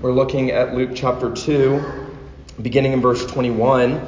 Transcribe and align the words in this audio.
We're 0.00 0.12
looking 0.12 0.52
at 0.52 0.76
Luke 0.76 0.90
chapter 0.94 1.32
2, 1.32 1.82
beginning 2.62 2.92
in 2.92 3.00
verse 3.00 3.26
21. 3.26 4.00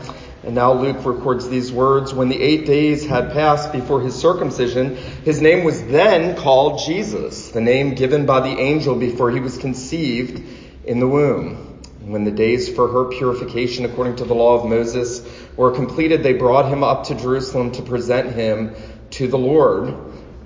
And 0.45 0.55
now 0.55 0.73
Luke 0.73 1.05
records 1.05 1.49
these 1.49 1.73
words 1.73 2.15
When 2.15 2.29
the 2.29 2.41
eight 2.41 2.65
days 2.65 3.05
had 3.05 3.33
passed 3.33 3.73
before 3.73 4.01
his 4.01 4.15
circumcision, 4.15 4.95
his 5.25 5.43
name 5.43 5.65
was 5.65 5.83
then 5.87 6.37
called 6.37 6.79
Jesus, 6.87 7.51
the 7.51 7.61
name 7.61 7.97
given 7.97 8.25
by 8.25 8.39
the 8.39 8.57
angel 8.57 8.95
before 8.95 9.33
he 9.33 9.41
was 9.41 9.59
conceived 9.59 10.41
in 10.85 11.01
the 11.01 11.09
womb. 11.09 11.81
When 12.03 12.23
the 12.23 12.31
days 12.31 12.73
for 12.73 12.87
her 12.87 13.07
purification 13.07 13.85
according 13.85 14.15
to 14.17 14.25
the 14.25 14.35
law 14.35 14.61
of 14.61 14.71
Moses 14.71 15.29
were 15.57 15.73
completed, 15.73 16.23
they 16.23 16.35
brought 16.35 16.69
him 16.69 16.85
up 16.85 17.07
to 17.07 17.17
Jerusalem 17.17 17.73
to 17.73 17.83
present 17.83 18.33
him 18.33 18.77
to 19.11 19.27
the 19.27 19.39
Lord. 19.39 19.93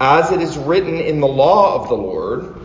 As 0.00 0.32
it 0.32 0.40
is 0.40 0.56
written 0.56 0.96
in 0.96 1.20
the 1.20 1.28
law 1.28 1.82
of 1.82 1.90
the 1.90 1.96
Lord, 1.96 2.63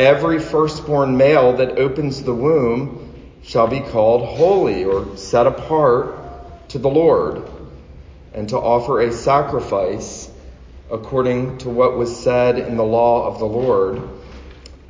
Every 0.00 0.38
firstborn 0.38 1.18
male 1.18 1.52
that 1.58 1.78
opens 1.78 2.22
the 2.22 2.32
womb 2.32 3.12
shall 3.42 3.66
be 3.66 3.80
called 3.80 4.24
holy 4.24 4.82
or 4.82 5.14
set 5.18 5.46
apart 5.46 6.70
to 6.70 6.78
the 6.78 6.88
Lord, 6.88 7.42
and 8.32 8.48
to 8.48 8.56
offer 8.56 9.02
a 9.02 9.12
sacrifice 9.12 10.30
according 10.90 11.58
to 11.58 11.68
what 11.68 11.98
was 11.98 12.18
said 12.18 12.58
in 12.58 12.78
the 12.78 12.82
law 12.82 13.26
of 13.26 13.40
the 13.40 13.44
Lord 13.44 14.00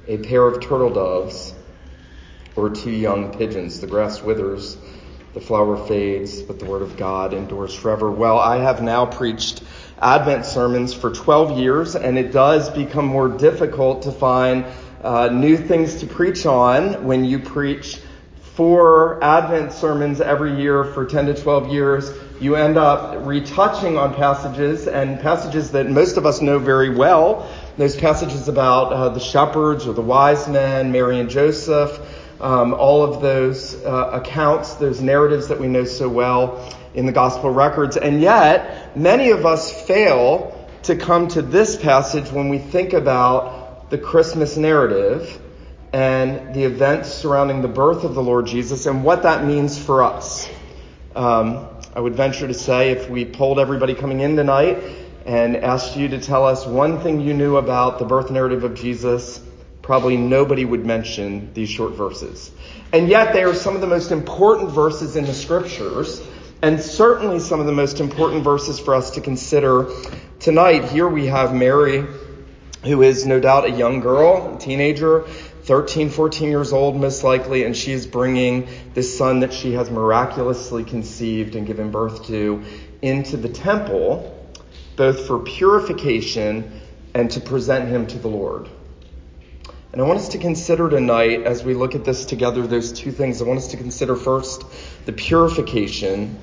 a 0.06 0.18
pair 0.18 0.46
of 0.46 0.60
turtle 0.60 0.90
doves 0.90 1.54
or 2.54 2.70
two 2.70 2.92
young 2.92 3.36
pigeons. 3.36 3.80
The 3.80 3.88
grass 3.88 4.22
withers, 4.22 4.76
the 5.34 5.40
flower 5.40 5.76
fades, 5.88 6.40
but 6.40 6.60
the 6.60 6.66
word 6.66 6.82
of 6.82 6.96
God 6.96 7.34
endures 7.34 7.74
forever. 7.74 8.12
Well, 8.12 8.38
I 8.38 8.58
have 8.58 8.80
now 8.80 9.06
preached 9.06 9.64
Advent 10.00 10.46
sermons 10.46 10.94
for 10.94 11.10
12 11.10 11.58
years, 11.58 11.96
and 11.96 12.16
it 12.16 12.30
does 12.30 12.70
become 12.70 13.06
more 13.06 13.28
difficult 13.28 14.02
to 14.02 14.12
find 14.12 14.66
uh, 15.02 15.28
new 15.28 15.56
things 15.56 15.96
to 15.96 16.06
preach 16.06 16.46
on 16.46 17.04
when 17.04 17.24
you 17.24 17.38
preach 17.38 18.00
four 18.54 19.22
Advent 19.24 19.72
sermons 19.72 20.20
every 20.20 20.60
year 20.60 20.84
for 20.84 21.06
10 21.06 21.26
to 21.26 21.34
12 21.34 21.72
years. 21.72 22.10
You 22.40 22.56
end 22.56 22.76
up 22.76 23.26
retouching 23.26 23.96
on 23.96 24.14
passages 24.14 24.86
and 24.86 25.20
passages 25.20 25.70
that 25.72 25.88
most 25.88 26.16
of 26.16 26.26
us 26.26 26.40
know 26.40 26.58
very 26.58 26.94
well. 26.94 27.50
Those 27.78 27.96
passages 27.96 28.48
about 28.48 28.92
uh, 28.92 29.08
the 29.10 29.20
shepherds 29.20 29.86
or 29.86 29.94
the 29.94 30.02
wise 30.02 30.48
men, 30.48 30.92
Mary 30.92 31.20
and 31.20 31.30
Joseph, 31.30 31.98
um, 32.40 32.74
all 32.74 33.02
of 33.02 33.22
those 33.22 33.74
uh, 33.84 34.10
accounts, 34.12 34.74
those 34.74 35.00
narratives 35.00 35.48
that 35.48 35.60
we 35.60 35.66
know 35.66 35.84
so 35.84 36.08
well 36.08 36.74
in 36.94 37.06
the 37.06 37.12
gospel 37.12 37.50
records. 37.50 37.96
And 37.96 38.20
yet, 38.20 38.96
many 38.96 39.30
of 39.30 39.46
us 39.46 39.70
fail 39.86 40.56
to 40.82 40.96
come 40.96 41.28
to 41.28 41.42
this 41.42 41.76
passage 41.76 42.30
when 42.30 42.48
we 42.48 42.58
think 42.58 42.94
about 42.94 43.59
the 43.90 43.98
Christmas 43.98 44.56
narrative 44.56 45.40
and 45.92 46.54
the 46.54 46.62
events 46.62 47.12
surrounding 47.12 47.60
the 47.60 47.68
birth 47.68 48.04
of 48.04 48.14
the 48.14 48.22
Lord 48.22 48.46
Jesus 48.46 48.86
and 48.86 49.02
what 49.02 49.24
that 49.24 49.44
means 49.44 49.76
for 49.76 50.04
us. 50.04 50.48
Um, 51.16 51.66
I 51.94 51.98
would 51.98 52.14
venture 52.14 52.46
to 52.46 52.54
say 52.54 52.92
if 52.92 53.10
we 53.10 53.24
polled 53.24 53.58
everybody 53.58 53.94
coming 53.94 54.20
in 54.20 54.36
tonight 54.36 54.78
and 55.26 55.56
asked 55.56 55.96
you 55.96 56.06
to 56.08 56.20
tell 56.20 56.46
us 56.46 56.64
one 56.64 57.00
thing 57.00 57.20
you 57.20 57.34
knew 57.34 57.56
about 57.56 57.98
the 57.98 58.04
birth 58.04 58.30
narrative 58.30 58.62
of 58.62 58.76
Jesus, 58.76 59.40
probably 59.82 60.16
nobody 60.16 60.64
would 60.64 60.86
mention 60.86 61.52
these 61.52 61.68
short 61.68 61.94
verses. 61.94 62.52
And 62.92 63.08
yet 63.08 63.32
they 63.32 63.42
are 63.42 63.54
some 63.54 63.74
of 63.74 63.80
the 63.80 63.88
most 63.88 64.12
important 64.12 64.70
verses 64.70 65.16
in 65.16 65.24
the 65.24 65.34
scriptures 65.34 66.24
and 66.62 66.80
certainly 66.80 67.40
some 67.40 67.58
of 67.58 67.66
the 67.66 67.72
most 67.72 67.98
important 67.98 68.44
verses 68.44 68.78
for 68.78 68.94
us 68.94 69.10
to 69.12 69.20
consider 69.20 69.88
tonight. 70.38 70.84
Here 70.84 71.08
we 71.08 71.26
have 71.26 71.52
Mary 71.52 72.06
who 72.82 73.02
is 73.02 73.26
no 73.26 73.38
doubt 73.40 73.64
a 73.64 73.70
young 73.70 74.00
girl, 74.00 74.56
a 74.56 74.58
teenager, 74.58 75.22
13, 75.64 76.08
14 76.08 76.48
years 76.48 76.72
old 76.72 76.96
most 76.96 77.22
likely, 77.22 77.64
and 77.64 77.76
she 77.76 77.92
is 77.92 78.06
bringing 78.06 78.68
this 78.94 79.16
son 79.16 79.40
that 79.40 79.52
she 79.52 79.72
has 79.72 79.90
miraculously 79.90 80.84
conceived 80.84 81.54
and 81.54 81.66
given 81.66 81.90
birth 81.90 82.26
to 82.26 82.62
into 83.02 83.36
the 83.36 83.48
temple, 83.48 84.36
both 84.96 85.26
for 85.26 85.38
purification 85.38 86.80
and 87.14 87.30
to 87.30 87.40
present 87.40 87.88
him 87.88 88.06
to 88.06 88.18
the 88.18 88.28
Lord. 88.28 88.68
And 89.92 90.00
I 90.00 90.04
want 90.04 90.20
us 90.20 90.28
to 90.30 90.38
consider 90.38 90.88
tonight, 90.88 91.42
as 91.42 91.64
we 91.64 91.74
look 91.74 91.94
at 91.94 92.04
this 92.04 92.24
together, 92.24 92.66
those 92.66 92.92
two 92.92 93.10
things. 93.10 93.42
I 93.42 93.44
want 93.44 93.58
us 93.58 93.68
to 93.68 93.76
consider 93.76 94.14
first 94.14 94.64
the 95.04 95.12
purification, 95.12 96.38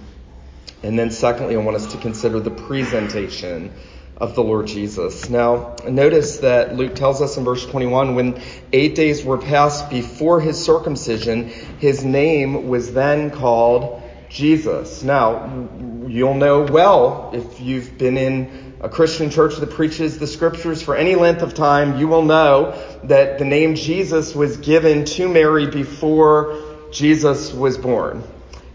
and 0.83 0.99
then 0.99 1.11
secondly, 1.11 1.55
I 1.55 1.59
want 1.59 1.77
us 1.77 1.93
to 1.93 1.97
consider 1.97 2.39
the 2.39 2.51
presentation 2.51 3.73
of 4.19 4.33
the 4.33 4.43
Lord 4.43 4.65
Jesus. 4.65 5.29
Now, 5.29 5.75
notice 5.87 6.37
that 6.37 6.75
Luke 6.75 6.95
tells 6.95 7.21
us 7.21 7.37
in 7.37 7.43
verse 7.43 7.65
21 7.65 8.15
when 8.15 8.41
eight 8.73 8.95
days 8.95 9.23
were 9.23 9.37
passed 9.37 9.89
before 9.89 10.41
his 10.41 10.63
circumcision, 10.63 11.49
his 11.79 12.03
name 12.03 12.67
was 12.67 12.93
then 12.93 13.29
called 13.29 14.01
Jesus. 14.29 15.03
Now, 15.03 15.67
you'll 16.07 16.33
know 16.33 16.63
well 16.63 17.29
if 17.33 17.61
you've 17.61 17.97
been 17.97 18.17
in 18.17 18.75
a 18.81 18.89
Christian 18.89 19.29
church 19.29 19.57
that 19.57 19.69
preaches 19.71 20.17
the 20.17 20.27
scriptures 20.27 20.81
for 20.81 20.95
any 20.95 21.15
length 21.15 21.43
of 21.43 21.53
time, 21.53 21.99
you 21.99 22.07
will 22.07 22.23
know 22.23 22.71
that 23.03 23.37
the 23.37 23.45
name 23.45 23.75
Jesus 23.75 24.35
was 24.35 24.57
given 24.57 25.05
to 25.05 25.27
Mary 25.27 25.67
before 25.67 26.59
Jesus 26.91 27.53
was 27.53 27.77
born. 27.77 28.23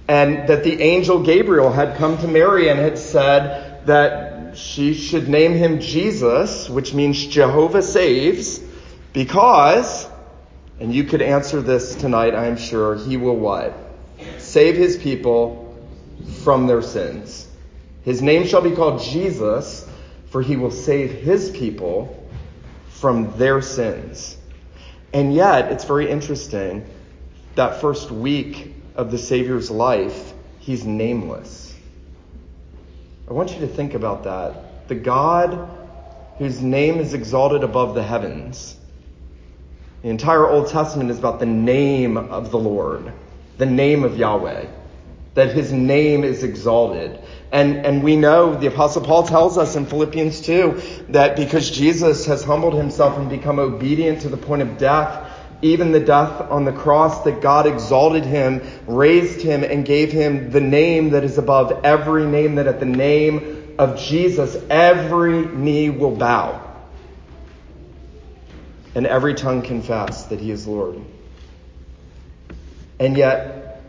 And 0.06 0.48
that 0.48 0.62
the 0.62 0.80
angel 0.80 1.22
Gabriel 1.22 1.72
had 1.72 1.96
come 1.96 2.18
to 2.18 2.28
Mary 2.28 2.68
and 2.68 2.78
had 2.78 2.98
said 2.98 3.86
that 3.86 4.31
she 4.54 4.94
should 4.94 5.28
name 5.28 5.54
him 5.54 5.80
Jesus, 5.80 6.68
which 6.68 6.94
means 6.94 7.26
Jehovah 7.26 7.82
saves, 7.82 8.60
because, 9.12 10.08
and 10.80 10.94
you 10.94 11.04
could 11.04 11.22
answer 11.22 11.60
this 11.60 11.94
tonight, 11.94 12.34
I'm 12.34 12.56
sure, 12.56 12.96
he 12.96 13.16
will 13.16 13.36
what? 13.36 13.74
Save 14.38 14.76
his 14.76 14.96
people 14.96 15.76
from 16.42 16.66
their 16.66 16.82
sins. 16.82 17.48
His 18.04 18.22
name 18.22 18.46
shall 18.46 18.62
be 18.62 18.72
called 18.72 19.02
Jesus, 19.02 19.88
for 20.30 20.42
he 20.42 20.56
will 20.56 20.70
save 20.70 21.10
his 21.10 21.50
people 21.50 22.18
from 22.88 23.36
their 23.36 23.60
sins. 23.62 24.36
And 25.12 25.34
yet, 25.34 25.72
it's 25.72 25.84
very 25.84 26.10
interesting, 26.10 26.86
that 27.54 27.80
first 27.80 28.10
week 28.10 28.74
of 28.94 29.10
the 29.10 29.18
Savior's 29.18 29.70
life, 29.70 30.32
he's 30.58 30.84
nameless. 30.84 31.61
I 33.28 33.32
want 33.32 33.52
you 33.52 33.60
to 33.60 33.68
think 33.68 33.94
about 33.94 34.24
that. 34.24 34.88
The 34.88 34.94
God 34.94 35.70
whose 36.38 36.60
name 36.60 36.98
is 36.98 37.14
exalted 37.14 37.62
above 37.62 37.94
the 37.94 38.02
heavens. 38.02 38.76
The 40.02 40.08
entire 40.08 40.48
Old 40.48 40.68
Testament 40.68 41.10
is 41.10 41.18
about 41.18 41.38
the 41.38 41.46
name 41.46 42.16
of 42.16 42.50
the 42.50 42.58
Lord, 42.58 43.12
the 43.58 43.66
name 43.66 44.02
of 44.02 44.18
Yahweh, 44.18 44.66
that 45.34 45.54
his 45.54 45.72
name 45.72 46.24
is 46.24 46.42
exalted. 46.42 47.20
And, 47.52 47.86
and 47.86 48.02
we 48.02 48.16
know, 48.16 48.56
the 48.56 48.66
apostle 48.66 49.02
Paul 49.02 49.22
tells 49.22 49.56
us 49.56 49.76
in 49.76 49.86
Philippians 49.86 50.40
2, 50.40 51.06
that 51.10 51.36
because 51.36 51.70
Jesus 51.70 52.26
has 52.26 52.42
humbled 52.42 52.74
himself 52.74 53.16
and 53.16 53.30
become 53.30 53.60
obedient 53.60 54.22
to 54.22 54.28
the 54.28 54.36
point 54.36 54.62
of 54.62 54.78
death, 54.78 55.31
even 55.62 55.92
the 55.92 56.00
death 56.00 56.50
on 56.50 56.64
the 56.64 56.72
cross, 56.72 57.22
that 57.22 57.40
God 57.40 57.66
exalted 57.66 58.24
him, 58.24 58.62
raised 58.86 59.40
him, 59.40 59.62
and 59.62 59.84
gave 59.84 60.10
him 60.10 60.50
the 60.50 60.60
name 60.60 61.10
that 61.10 61.22
is 61.22 61.38
above 61.38 61.84
every 61.84 62.26
name, 62.26 62.56
that 62.56 62.66
at 62.66 62.80
the 62.80 62.86
name 62.86 63.76
of 63.78 63.98
Jesus, 63.98 64.56
every 64.68 65.46
knee 65.46 65.88
will 65.88 66.14
bow. 66.16 66.68
And 68.94 69.06
every 69.06 69.34
tongue 69.34 69.62
confess 69.62 70.24
that 70.24 70.40
he 70.40 70.50
is 70.50 70.66
Lord. 70.66 71.00
And 72.98 73.16
yet, 73.16 73.82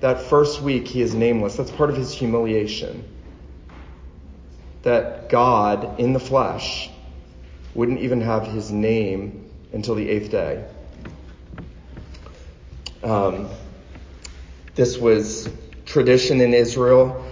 that 0.00 0.22
first 0.22 0.62
week, 0.62 0.88
he 0.88 1.02
is 1.02 1.14
nameless. 1.14 1.56
That's 1.56 1.70
part 1.70 1.90
of 1.90 1.96
his 1.96 2.12
humiliation. 2.12 3.04
That 4.82 5.28
God, 5.28 6.00
in 6.00 6.14
the 6.14 6.20
flesh, 6.20 6.90
wouldn't 7.74 8.00
even 8.00 8.22
have 8.22 8.46
his 8.46 8.72
name 8.72 9.44
until 9.72 9.94
the 9.94 10.08
eighth 10.08 10.30
day. 10.30 10.64
Um, 13.02 13.48
this 14.74 14.98
was 14.98 15.48
tradition 15.86 16.40
in 16.40 16.52
Israel 16.52 17.24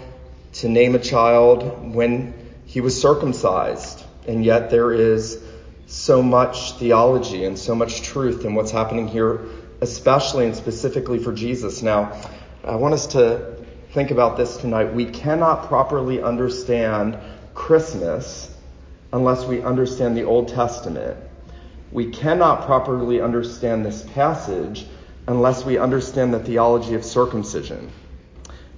to 0.54 0.68
name 0.68 0.94
a 0.94 0.98
child 0.98 1.94
when 1.94 2.34
he 2.66 2.80
was 2.80 3.00
circumcised, 3.00 4.04
and 4.28 4.44
yet 4.44 4.70
there 4.70 4.92
is 4.92 5.42
so 5.86 6.22
much 6.22 6.72
theology 6.72 7.44
and 7.44 7.58
so 7.58 7.74
much 7.74 8.02
truth 8.02 8.44
in 8.44 8.54
what's 8.54 8.70
happening 8.70 9.08
here, 9.08 9.40
especially 9.80 10.46
and 10.46 10.56
specifically 10.56 11.18
for 11.18 11.32
Jesus. 11.32 11.82
Now, 11.82 12.20
I 12.64 12.76
want 12.76 12.94
us 12.94 13.08
to 13.08 13.56
think 13.92 14.10
about 14.10 14.36
this 14.36 14.56
tonight. 14.56 14.94
We 14.94 15.06
cannot 15.06 15.66
properly 15.66 16.22
understand 16.22 17.18
Christmas 17.54 18.52
unless 19.12 19.44
we 19.44 19.62
understand 19.62 20.16
the 20.16 20.24
Old 20.24 20.48
Testament. 20.48 21.16
We 21.90 22.10
cannot 22.10 22.66
properly 22.66 23.20
understand 23.20 23.84
this 23.84 24.02
passage 24.02 24.86
unless 25.26 25.64
we 25.64 25.78
understand 25.78 26.32
the 26.32 26.38
theology 26.38 26.94
of 26.94 27.04
circumcision. 27.04 27.90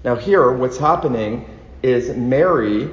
Now, 0.05 0.17
here, 0.17 0.51
what's 0.53 0.79
happening 0.79 1.49
is 1.83 2.17
Mary 2.17 2.91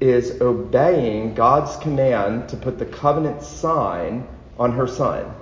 is 0.00 0.40
obeying 0.40 1.34
God's 1.34 1.76
command 1.76 2.48
to 2.50 2.56
put 2.56 2.78
the 2.78 2.86
covenant 2.86 3.42
sign 3.42 4.26
on 4.58 4.72
her 4.72 4.86
son. 4.86 5.32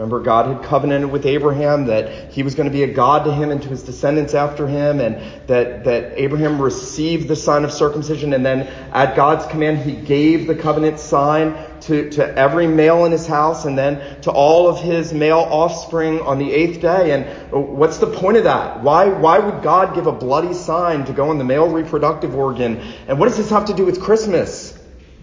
Remember, 0.00 0.20
God 0.20 0.46
had 0.46 0.64
covenanted 0.64 1.10
with 1.10 1.26
Abraham 1.26 1.84
that 1.88 2.32
he 2.32 2.42
was 2.42 2.54
going 2.54 2.66
to 2.66 2.72
be 2.72 2.84
a 2.84 2.90
God 2.90 3.24
to 3.24 3.34
him 3.34 3.50
and 3.50 3.60
to 3.60 3.68
his 3.68 3.82
descendants 3.82 4.32
after 4.32 4.66
him, 4.66 4.98
and 4.98 5.16
that, 5.46 5.84
that 5.84 6.18
Abraham 6.18 6.58
received 6.62 7.28
the 7.28 7.36
sign 7.36 7.64
of 7.64 7.70
circumcision, 7.70 8.32
and 8.32 8.42
then 8.42 8.60
at 8.94 9.14
God's 9.14 9.44
command, 9.44 9.76
he 9.76 9.92
gave 9.92 10.46
the 10.46 10.54
covenant 10.54 11.00
sign 11.00 11.54
to, 11.82 12.08
to 12.12 12.34
every 12.34 12.66
male 12.66 13.04
in 13.04 13.12
his 13.12 13.26
house, 13.26 13.66
and 13.66 13.76
then 13.76 14.22
to 14.22 14.30
all 14.30 14.68
of 14.68 14.80
his 14.80 15.12
male 15.12 15.40
offspring 15.40 16.20
on 16.20 16.38
the 16.38 16.50
eighth 16.50 16.80
day. 16.80 17.12
And 17.12 17.52
what's 17.52 17.98
the 17.98 18.06
point 18.06 18.38
of 18.38 18.44
that? 18.44 18.82
Why, 18.82 19.10
why 19.10 19.38
would 19.38 19.62
God 19.62 19.94
give 19.94 20.06
a 20.06 20.12
bloody 20.12 20.54
sign 20.54 21.04
to 21.04 21.12
go 21.12 21.28
on 21.28 21.36
the 21.36 21.44
male 21.44 21.68
reproductive 21.68 22.34
organ? 22.34 22.78
And 23.06 23.18
what 23.18 23.28
does 23.28 23.36
this 23.36 23.50
have 23.50 23.66
to 23.66 23.74
do 23.74 23.84
with 23.84 24.00
Christmas? 24.00 24.78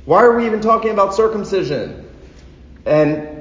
Why 0.06 0.22
are 0.22 0.38
we 0.38 0.46
even 0.46 0.62
talking 0.62 0.92
about 0.92 1.16
circumcision? 1.16 2.08
And 2.86 3.37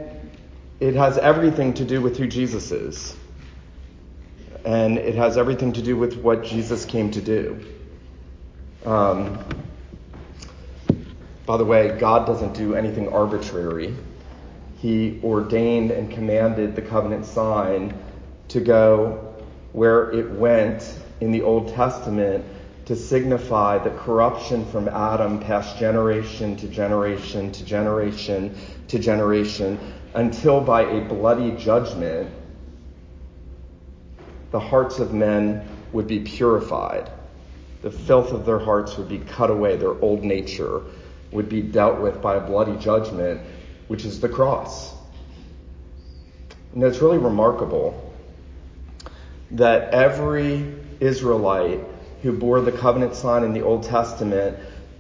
it 0.81 0.94
has 0.94 1.17
everything 1.19 1.75
to 1.75 1.84
do 1.84 2.00
with 2.00 2.17
who 2.19 2.26
Jesus 2.26 2.70
is. 2.70 3.17
And 4.64 4.99
it 4.99 5.14
has 5.14 5.38
everything 5.38 5.73
to 5.75 5.82
do 5.82 5.96
with 5.96 6.17
what 6.17 6.44
Jesus 6.44 6.84
came 6.84 7.11
to 7.12 7.20
do. 7.20 7.64
Um, 8.84 9.38
by 11.46 11.56
the 11.56 11.64
way, 11.64 11.96
God 11.99 12.26
doesn't 12.26 12.55
do 12.55 12.75
anything 12.75 13.08
arbitrary. 13.08 13.94
He 14.78 15.20
ordained 15.23 15.93
and 15.93 16.11
commanded 16.11 16.76
the 16.76 16.82
covenant 16.82 17.26
sign 17.26 17.94
to 18.49 18.61
go 18.61 19.34
where 19.72 20.11
it 20.11 20.31
went 20.31 20.99
in 21.20 21.32
the 21.32 21.43
Old 21.43 21.69
Testament 21.75 22.44
to 22.87 22.94
signify 22.94 23.79
that 23.79 23.96
corruption 23.99 24.64
from 24.67 24.88
Adam 24.88 25.40
passed 25.40 25.79
generation 25.79 26.56
to 26.56 26.69
generation 26.69 27.50
to 27.52 27.64
generation 27.64 28.56
to 28.88 28.99
generation 28.99 29.79
until 30.17 30.63
by 30.63 30.83
a 30.83 31.01
bloody 31.03 31.53
judgment 31.53 32.33
the 34.51 34.59
hearts 34.59 34.99
of 34.99 35.13
men 35.13 35.69
would 35.93 36.07
be 36.09 36.21
purified. 36.21 37.11
The 37.83 37.91
filth 37.91 38.33
of 38.33 38.47
their 38.47 38.59
hearts 38.59 38.97
would 38.97 39.09
be 39.09 39.19
cut 39.19 39.51
away. 39.51 39.77
Their 39.77 40.01
old 40.01 40.25
nature 40.25 40.81
would 41.33 41.49
be 41.51 41.61
dealt 41.61 42.01
with 42.01 42.23
by 42.23 42.37
a 42.37 42.41
bloody 42.41 42.77
judgment, 42.79 43.43
which 43.89 44.07
is 44.07 44.19
the 44.19 44.29
cross. 44.29 44.95
And 46.73 46.83
it's 46.83 47.01
really 47.01 47.19
remarkable 47.19 48.15
that 49.51 49.93
every 49.93 50.75
Israelite 51.01 51.81
who 52.23 52.33
bore 52.33 52.63
the 52.63 52.73
covenant 52.73 53.15
sign 53.15 53.45
in 53.45 53.53
the 53.53 53.63
Old 53.63 53.83
Testament, 53.83 54.57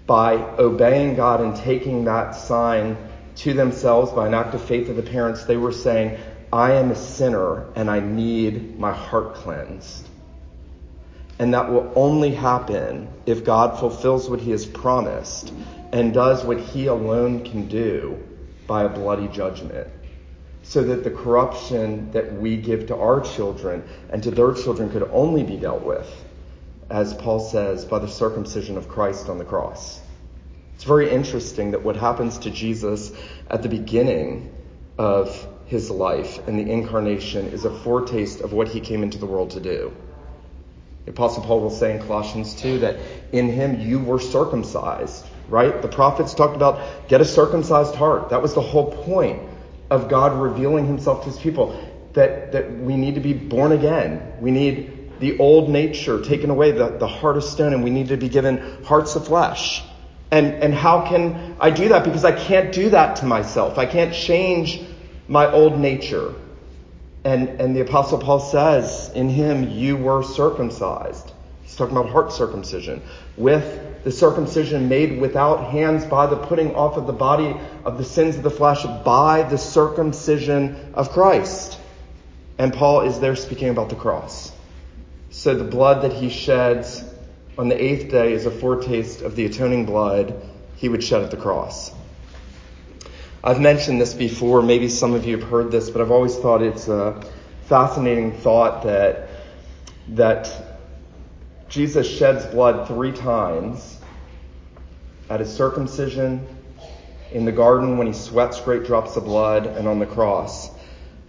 by 0.06 0.34
obeying 0.58 1.16
God 1.16 1.40
and 1.40 1.56
taking 1.56 2.04
that 2.04 2.32
sign 2.32 2.96
to 3.36 3.52
themselves 3.52 4.12
by 4.12 4.26
an 4.26 4.34
act 4.34 4.54
of 4.54 4.62
faith 4.62 4.88
of 4.88 4.96
the 4.96 5.02
parents, 5.02 5.44
they 5.44 5.56
were 5.56 5.72
saying, 5.72 6.18
I 6.52 6.72
am 6.72 6.90
a 6.90 6.96
sinner 6.96 7.66
and 7.74 7.90
I 7.90 8.00
need 8.00 8.78
my 8.78 8.92
heart 8.92 9.34
cleansed. 9.34 10.08
And 11.38 11.52
that 11.52 11.70
will 11.70 11.92
only 11.94 12.32
happen 12.32 13.08
if 13.26 13.44
God 13.44 13.78
fulfills 13.78 14.30
what 14.30 14.40
he 14.40 14.52
has 14.52 14.64
promised 14.64 15.52
and 15.92 16.14
does 16.14 16.44
what 16.44 16.58
he 16.58 16.86
alone 16.86 17.44
can 17.44 17.68
do 17.68 18.22
by 18.66 18.84
a 18.84 18.88
bloody 18.88 19.28
judgment. 19.28 19.88
So 20.62 20.82
that 20.84 21.04
the 21.04 21.10
corruption 21.10 22.10
that 22.12 22.32
we 22.32 22.56
give 22.56 22.86
to 22.88 22.96
our 22.96 23.20
children 23.20 23.84
and 24.10 24.22
to 24.22 24.30
their 24.30 24.52
children 24.52 24.90
could 24.90 25.08
only 25.12 25.42
be 25.42 25.56
dealt 25.56 25.82
with, 25.82 26.10
as 26.90 27.14
Paul 27.14 27.38
says, 27.38 27.84
by 27.84 27.98
the 27.98 28.08
circumcision 28.08 28.76
of 28.76 28.88
Christ 28.88 29.28
on 29.28 29.38
the 29.38 29.44
cross. 29.44 30.00
It's 30.76 30.84
very 30.84 31.10
interesting 31.10 31.70
that 31.70 31.82
what 31.82 31.96
happens 31.96 32.36
to 32.40 32.50
Jesus 32.50 33.10
at 33.48 33.62
the 33.62 33.68
beginning 33.70 34.54
of 34.98 35.48
his 35.64 35.90
life 35.90 36.46
and 36.46 36.58
the 36.58 36.70
incarnation 36.70 37.46
is 37.46 37.64
a 37.64 37.70
foretaste 37.70 38.42
of 38.42 38.52
what 38.52 38.68
he 38.68 38.80
came 38.80 39.02
into 39.02 39.16
the 39.16 39.24
world 39.24 39.52
to 39.52 39.60
do. 39.60 39.90
The 41.06 41.12
Apostle 41.12 41.42
Paul 41.44 41.60
will 41.60 41.70
say 41.70 41.96
in 41.96 42.02
Colossians 42.02 42.54
2 42.56 42.80
that 42.80 42.98
in 43.32 43.48
him 43.48 43.80
you 43.80 43.98
were 43.98 44.20
circumcised, 44.20 45.24
right? 45.48 45.80
The 45.80 45.88
prophets 45.88 46.34
talked 46.34 46.56
about 46.56 47.08
get 47.08 47.22
a 47.22 47.24
circumcised 47.24 47.94
heart. 47.94 48.28
That 48.28 48.42
was 48.42 48.52
the 48.52 48.60
whole 48.60 48.92
point 49.04 49.40
of 49.88 50.10
God 50.10 50.38
revealing 50.38 50.86
himself 50.86 51.24
to 51.24 51.30
his 51.30 51.38
people 51.38 51.80
that, 52.12 52.52
that 52.52 52.70
we 52.70 52.96
need 52.96 53.14
to 53.14 53.20
be 53.22 53.32
born 53.32 53.72
again. 53.72 54.34
We 54.42 54.50
need 54.50 55.20
the 55.20 55.38
old 55.38 55.70
nature 55.70 56.22
taken 56.22 56.50
away, 56.50 56.72
the, 56.72 56.88
the 56.98 57.08
heart 57.08 57.38
of 57.38 57.44
stone, 57.44 57.72
and 57.72 57.82
we 57.82 57.90
need 57.90 58.08
to 58.08 58.18
be 58.18 58.28
given 58.28 58.84
hearts 58.84 59.16
of 59.16 59.26
flesh. 59.26 59.82
And, 60.30 60.54
and 60.62 60.74
how 60.74 61.06
can 61.06 61.56
I 61.60 61.70
do 61.70 61.88
that? 61.90 62.04
Because 62.04 62.24
I 62.24 62.32
can't 62.32 62.72
do 62.72 62.90
that 62.90 63.16
to 63.16 63.26
myself. 63.26 63.78
I 63.78 63.86
can't 63.86 64.12
change 64.12 64.82
my 65.28 65.50
old 65.50 65.78
nature. 65.78 66.34
And, 67.24 67.48
and 67.60 67.74
the 67.74 67.80
apostle 67.80 68.18
Paul 68.18 68.40
says, 68.40 69.10
in 69.14 69.28
him 69.28 69.70
you 69.70 69.96
were 69.96 70.22
circumcised. 70.22 71.32
He's 71.62 71.74
talking 71.74 71.96
about 71.96 72.10
heart 72.10 72.32
circumcision. 72.32 73.02
With 73.36 74.04
the 74.04 74.12
circumcision 74.12 74.88
made 74.88 75.20
without 75.20 75.70
hands 75.70 76.04
by 76.04 76.26
the 76.26 76.36
putting 76.36 76.74
off 76.76 76.96
of 76.96 77.08
the 77.08 77.12
body 77.12 77.56
of 77.84 77.98
the 77.98 78.04
sins 78.04 78.36
of 78.36 78.44
the 78.44 78.50
flesh 78.50 78.84
by 79.04 79.42
the 79.42 79.58
circumcision 79.58 80.92
of 80.94 81.10
Christ. 81.10 81.78
And 82.58 82.72
Paul 82.72 83.00
is 83.02 83.18
there 83.18 83.34
speaking 83.34 83.68
about 83.68 83.88
the 83.88 83.96
cross. 83.96 84.52
So 85.30 85.54
the 85.56 85.64
blood 85.64 86.02
that 86.02 86.12
he 86.12 86.30
sheds 86.30 87.02
on 87.58 87.68
the 87.68 87.82
eighth 87.82 88.10
day 88.10 88.32
is 88.32 88.44
a 88.46 88.50
foretaste 88.50 89.22
of 89.22 89.34
the 89.34 89.46
atoning 89.46 89.86
blood 89.86 90.42
he 90.76 90.88
would 90.88 91.02
shed 91.02 91.22
at 91.22 91.30
the 91.30 91.36
cross. 91.36 91.92
I've 93.42 93.60
mentioned 93.60 94.00
this 94.00 94.12
before, 94.12 94.60
maybe 94.60 94.88
some 94.88 95.14
of 95.14 95.24
you 95.24 95.38
have 95.38 95.48
heard 95.48 95.70
this, 95.70 95.88
but 95.88 96.02
I've 96.02 96.10
always 96.10 96.36
thought 96.36 96.62
it's 96.62 96.88
a 96.88 97.24
fascinating 97.64 98.32
thought 98.32 98.82
that, 98.82 99.28
that 100.08 100.78
Jesus 101.68 102.06
sheds 102.06 102.44
blood 102.46 102.88
three 102.88 103.12
times 103.12 103.98
at 105.30 105.40
his 105.40 105.52
circumcision, 105.52 106.46
in 107.32 107.44
the 107.44 107.52
garden 107.52 107.98
when 107.98 108.06
he 108.06 108.12
sweats 108.12 108.60
great 108.60 108.84
drops 108.84 109.16
of 109.16 109.24
blood, 109.24 109.66
and 109.66 109.88
on 109.88 109.98
the 109.98 110.06
cross. 110.06 110.70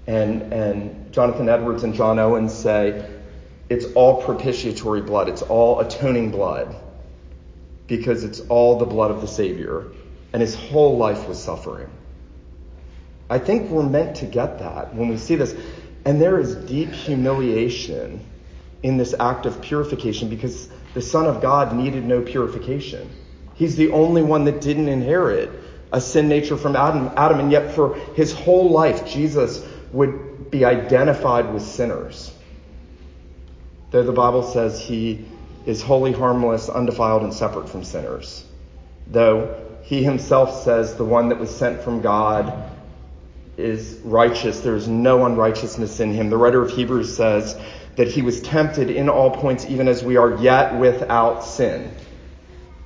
And, 0.06 0.54
and 0.54 1.12
Jonathan 1.12 1.50
Edwards 1.50 1.84
and 1.84 1.94
John 1.94 2.20
Owen 2.20 2.50
say 2.50 3.17
it's 3.70 3.86
all 3.94 4.22
propitiatory 4.24 5.02
blood, 5.02 5.30
it's 5.30 5.42
all 5.42 5.80
atoning 5.80 6.32
blood, 6.32 6.76
because 7.88 8.24
it's 8.24 8.40
all 8.42 8.78
the 8.78 8.86
blood 8.86 9.12
of 9.12 9.22
the 9.22 9.28
Savior, 9.28 9.86
and 10.34 10.42
his 10.42 10.56
whole 10.56 10.98
life 10.98 11.28
was 11.28 11.42
suffering. 11.42 11.90
I 13.30 13.40
think 13.40 13.70
we're 13.70 13.84
meant 13.84 14.18
to 14.18 14.26
get 14.26 14.60
that 14.60 14.96
when 14.96 15.10
we 15.10 15.18
see 15.18 15.36
this. 15.36 15.56
And 16.06 16.22
there 16.22 16.40
is 16.40 16.56
deep 16.56 16.92
humiliation 16.92 18.26
in 18.84 18.98
this 18.98 19.14
act 19.20 19.46
of 19.46 19.62
purification 19.62 20.30
because 20.30 20.70
the 20.94 21.02
Son 21.02 21.26
of 21.26 21.42
God 21.42 21.76
needed 21.76 22.06
no 22.06 22.22
purification. 22.22 23.10
He's 23.56 23.76
the 23.76 23.92
only 23.92 24.22
one 24.22 24.46
that 24.46 24.62
didn't 24.62 24.88
inherit 24.88 25.50
a 25.92 26.00
sin 26.00 26.28
nature 26.28 26.58
from 26.58 26.76
Adam, 26.76 27.12
Adam, 27.16 27.40
and 27.40 27.52
yet 27.52 27.74
for 27.74 27.96
his 28.16 28.34
whole 28.34 28.70
life, 28.70 29.06
Jesus 29.06 29.66
would 29.92 30.52
be 30.52 30.66
identified 30.66 31.54
with 31.54 31.64
sinners. 31.64 32.34
Though 33.92 34.04
the 34.04 34.12
Bible 34.12 34.44
says 34.44 34.80
he 34.80 35.26
is 35.66 35.82
holy 35.82 36.12
harmless, 36.12 36.70
undefiled, 36.70 37.24
and 37.24 37.34
separate 37.34 37.70
from 37.70 37.84
sinners. 37.84 38.46
Though 39.08 39.56
he 39.84 40.04
himself 40.04 40.64
says 40.64 40.96
the 40.96 41.06
one 41.06 41.30
that 41.30 41.40
was 41.40 41.56
sent 41.56 41.82
from 41.82 42.02
God 42.02 42.54
is 43.58 44.00
righteous, 44.04 44.60
there 44.62 44.76
is 44.76 44.88
no 44.88 45.26
unrighteousness 45.26 46.00
in 46.00 46.14
him. 46.14 46.30
The 46.30 46.38
writer 46.38 46.62
of 46.62 46.72
Hebrews 46.72 47.16
says 47.16 47.60
that 47.96 48.08
he 48.08 48.22
was 48.22 48.42
tempted 48.42 48.90
in 48.90 49.10
all 49.10 49.32
points, 49.32 49.66
even 49.66 49.88
as 49.88 50.04
we 50.04 50.18
are 50.18 50.36
yet 50.36 50.78
without 50.78 51.44
sin. 51.44 51.92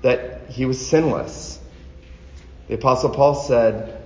That 0.01 0.49
he 0.49 0.65
was 0.65 0.85
sinless. 0.85 1.59
The 2.67 2.75
apostle 2.75 3.09
Paul 3.09 3.35
said, 3.35 4.01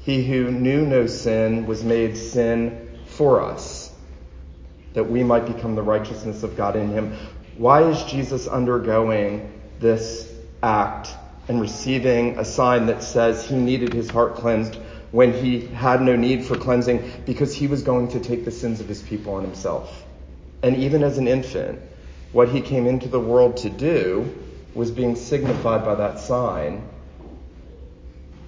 he 0.00 0.24
who 0.24 0.50
knew 0.50 0.86
no 0.86 1.06
sin 1.06 1.66
was 1.66 1.84
made 1.84 2.16
sin 2.16 2.88
for 3.04 3.42
us, 3.42 3.77
that 4.94 5.04
we 5.04 5.22
might 5.22 5.46
become 5.46 5.74
the 5.74 5.82
righteousness 5.82 6.42
of 6.42 6.56
God 6.56 6.76
in 6.76 6.88
him. 6.90 7.16
Why 7.56 7.82
is 7.82 8.02
Jesus 8.04 8.46
undergoing 8.46 9.52
this 9.80 10.32
act 10.62 11.10
and 11.48 11.60
receiving 11.60 12.38
a 12.38 12.44
sign 12.44 12.86
that 12.86 13.02
says 13.02 13.46
he 13.46 13.56
needed 13.56 13.92
his 13.92 14.10
heart 14.10 14.34
cleansed 14.34 14.76
when 15.10 15.32
he 15.32 15.60
had 15.60 16.02
no 16.02 16.14
need 16.14 16.44
for 16.44 16.56
cleansing 16.56 17.10
because 17.24 17.54
he 17.54 17.66
was 17.66 17.82
going 17.82 18.08
to 18.08 18.20
take 18.20 18.44
the 18.44 18.50
sins 18.50 18.80
of 18.80 18.88
his 18.88 19.02
people 19.02 19.34
on 19.34 19.42
himself. 19.42 20.04
And 20.62 20.76
even 20.76 21.02
as 21.02 21.18
an 21.18 21.28
infant, 21.28 21.80
what 22.32 22.48
he 22.48 22.60
came 22.60 22.86
into 22.86 23.08
the 23.08 23.20
world 23.20 23.56
to 23.58 23.70
do 23.70 24.34
was 24.74 24.90
being 24.90 25.16
signified 25.16 25.84
by 25.84 25.94
that 25.94 26.18
sign 26.18 26.86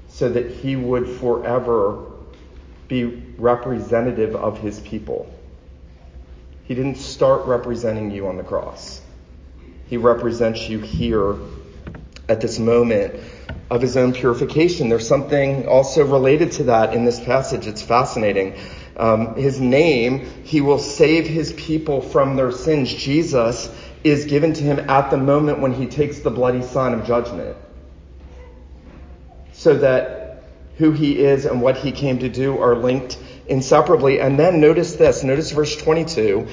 so 0.08 0.28
that 0.28 0.50
he 0.50 0.76
would 0.76 1.08
forever 1.08 2.04
be 2.88 3.04
representative 3.38 4.36
of 4.36 4.58
his 4.58 4.80
people. 4.80 5.32
He 6.70 6.76
didn't 6.76 6.98
start 6.98 7.46
representing 7.46 8.12
you 8.12 8.28
on 8.28 8.36
the 8.36 8.44
cross. 8.44 9.00
He 9.88 9.96
represents 9.96 10.68
you 10.68 10.78
here 10.78 11.34
at 12.28 12.40
this 12.40 12.60
moment 12.60 13.20
of 13.72 13.82
his 13.82 13.96
own 13.96 14.12
purification. 14.12 14.88
There's 14.88 15.08
something 15.08 15.66
also 15.66 16.06
related 16.06 16.52
to 16.52 16.62
that 16.70 16.94
in 16.94 17.04
this 17.04 17.18
passage. 17.18 17.66
It's 17.66 17.82
fascinating. 17.82 18.54
Um, 18.96 19.34
his 19.34 19.60
name, 19.60 20.30
he 20.44 20.60
will 20.60 20.78
save 20.78 21.26
his 21.26 21.52
people 21.54 22.00
from 22.00 22.36
their 22.36 22.52
sins. 22.52 22.94
Jesus 22.94 23.68
is 24.04 24.26
given 24.26 24.52
to 24.52 24.62
him 24.62 24.78
at 24.88 25.10
the 25.10 25.16
moment 25.16 25.58
when 25.58 25.72
he 25.72 25.86
takes 25.86 26.20
the 26.20 26.30
bloody 26.30 26.62
sign 26.62 26.94
of 26.94 27.04
judgment. 27.04 27.56
So 29.54 29.76
that 29.78 30.44
who 30.78 30.92
he 30.92 31.18
is 31.18 31.46
and 31.46 31.60
what 31.60 31.78
he 31.78 31.90
came 31.90 32.20
to 32.20 32.28
do 32.28 32.58
are 32.58 32.76
linked 32.76 33.18
inseparably. 33.50 34.20
And 34.20 34.38
then 34.38 34.60
notice 34.60 34.94
this, 34.94 35.22
notice 35.22 35.50
verse 35.50 35.76
22. 35.76 36.48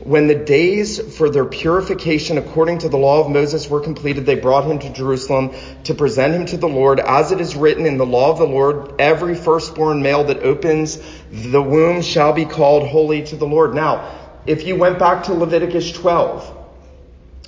When 0.00 0.26
the 0.26 0.34
days 0.34 1.16
for 1.16 1.30
their 1.30 1.44
purification 1.44 2.36
according 2.36 2.78
to 2.80 2.88
the 2.88 2.98
law 2.98 3.24
of 3.24 3.30
Moses 3.30 3.70
were 3.70 3.80
completed, 3.80 4.26
they 4.26 4.34
brought 4.34 4.64
him 4.64 4.78
to 4.80 4.92
Jerusalem 4.92 5.52
to 5.84 5.94
present 5.94 6.34
him 6.34 6.46
to 6.46 6.56
the 6.56 6.68
Lord. 6.68 7.00
As 7.00 7.32
it 7.32 7.40
is 7.40 7.56
written 7.56 7.86
in 7.86 7.96
the 7.96 8.04
law 8.04 8.30
of 8.30 8.38
the 8.38 8.46
Lord, 8.46 9.00
every 9.00 9.34
firstborn 9.34 10.02
male 10.02 10.24
that 10.24 10.40
opens 10.40 11.00
the 11.30 11.62
womb 11.62 12.02
shall 12.02 12.32
be 12.32 12.44
called 12.44 12.86
holy 12.86 13.24
to 13.24 13.36
the 13.36 13.46
Lord. 13.46 13.74
Now, 13.74 14.20
if 14.46 14.66
you 14.66 14.76
went 14.76 14.98
back 14.98 15.24
to 15.24 15.32
Leviticus 15.32 15.92
12, 15.92 16.64